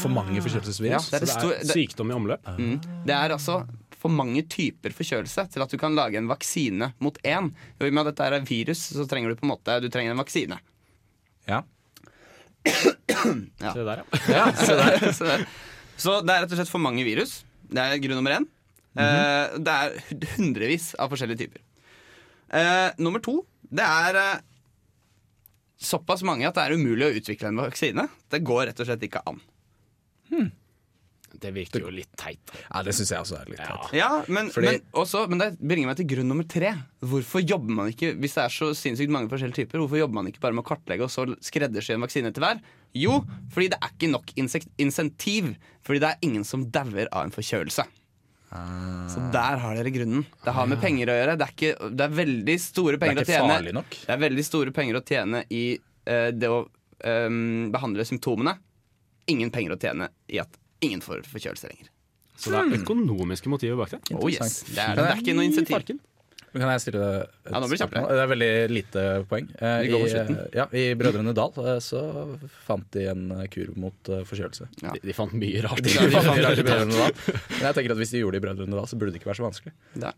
[0.03, 0.90] For mange forkjølelsesvirus?
[0.92, 2.50] Ja, det er det Så det er sykdom i omløp?
[2.59, 2.74] Mm.
[3.07, 3.62] Det er altså
[4.03, 7.53] for mange typer forkjølelse til at du kan lage en vaksine mot én.
[7.78, 9.88] Og I og med at dette er virus, så trenger du på en måte Du
[9.92, 10.59] trenger en vaksine.
[11.50, 11.62] Ja.
[12.66, 13.72] Ja.
[13.74, 14.20] Se der, ja.
[14.30, 15.46] Ja, se der, se der.
[15.98, 17.40] Så det er rett og slett for mange virus.
[17.72, 18.48] Det er grunn nummer én.
[18.92, 21.62] Eh, det er hundrevis av forskjellige typer.
[22.53, 23.38] Uh, nummer to,
[23.72, 24.40] det er eh,
[25.80, 28.05] såpass mange at det er umulig å utvikle en vaksine.
[28.28, 29.40] Det går rett og slett ikke an.
[31.41, 32.41] Det virker jo litt teit.
[32.51, 32.59] da.
[32.74, 33.93] Ja, det syns jeg også er litt teit.
[33.97, 36.74] Ja, men, Fordi- men, også, men det bringer meg til grunn nummer tre.
[37.01, 40.26] Hvorfor jobber man ikke hvis det er så sinnssykt mange forskjellige typer, hvorfor jobber man
[40.30, 42.61] ikke bare med å kartlegge og så skreddersy en vaksine til hver?
[42.95, 43.22] Jo,
[43.55, 45.55] fordi det er ikke nok insek- insentiv.
[45.83, 47.87] Fordi det er ingen som dauer av en forkjølelse.
[49.09, 50.26] Så der har dere grunnen.
[50.45, 51.37] Det har med penger å gjøre.
[51.41, 53.55] Det er, ikke, det er veldig store Det er penger å tjene.
[53.57, 53.97] farlig nok.
[54.03, 58.59] Det er veldig store penger å tjene i uh, det å um, behandle symptomene.
[59.33, 61.91] Ingen penger å tjene i at ingen får forkjølelse lenger.
[62.43, 64.01] Så det er økonomiske motiver bak det.
[64.16, 66.01] Oh yes, det er, det er ikke noe insentiv.
[66.53, 68.11] Men Kan jeg stille et Ja, nå blir det spørsmål?
[68.12, 69.47] Det er veldig lite poeng.
[69.57, 72.03] Eh, I, eh, ja, I Brødrene Dal eh, så
[72.66, 73.22] fant de en
[73.53, 74.68] kur mot forkjølelse.
[74.83, 74.93] Ja.
[74.93, 75.80] De, de fant mye rart.
[75.80, 77.16] De, de fant rart i Brødrene Dal.
[77.24, 79.33] Men jeg tenker at hvis de gjorde det i Brødrene Dal, så burde det ikke
[79.33, 79.74] være så vanskelig.
[80.05, 80.12] Det.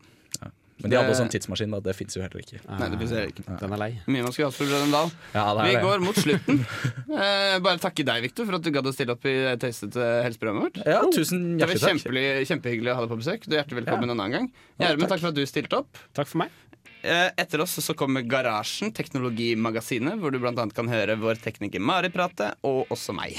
[0.83, 1.79] Men de hadde også en tidsmaskin, da.
[1.87, 2.59] Det fins jo heller ikke.
[2.67, 3.45] Nei, det finnes ikke.
[3.61, 3.89] Den er lei.
[4.11, 5.13] Mye man skulle hatt for Brødrene Dal.
[5.37, 5.83] Ja, det er Vi det.
[5.87, 6.61] går mot slutten.
[7.15, 10.03] Eh, bare takke deg, Victor, for at du gadd å stille opp i det tøysete
[10.25, 10.81] helseprogrammet vårt.
[10.83, 12.01] Ja, tusen hjertelig takk.
[12.03, 13.47] Det var kjempehyggelig å ha deg på besøk.
[13.47, 14.49] Du er hjertelig velkommen en annen gang.
[14.83, 16.01] Gjermund, takk for at du stilte opp.
[16.19, 16.57] Takk for meg.
[17.05, 20.55] Eh, Etter oss så kommer Garasjen, teknologimagasinet, hvor du bl.a.
[20.73, 23.37] kan høre vår tekniker Mari prate, og også meg.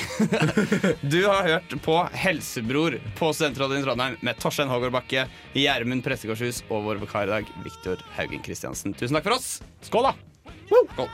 [1.16, 5.26] Du har hørt på Helsebror på Studentrådet i Trondheim med Torstein Hågård Bakke,
[5.58, 8.94] Gjermund Prestegårdshus og vår vikar i dag, Viktor Haugen Kristiansen.
[8.94, 9.56] Tusen takk for oss.
[9.90, 10.52] Skål, da!
[10.70, 11.10] Skål.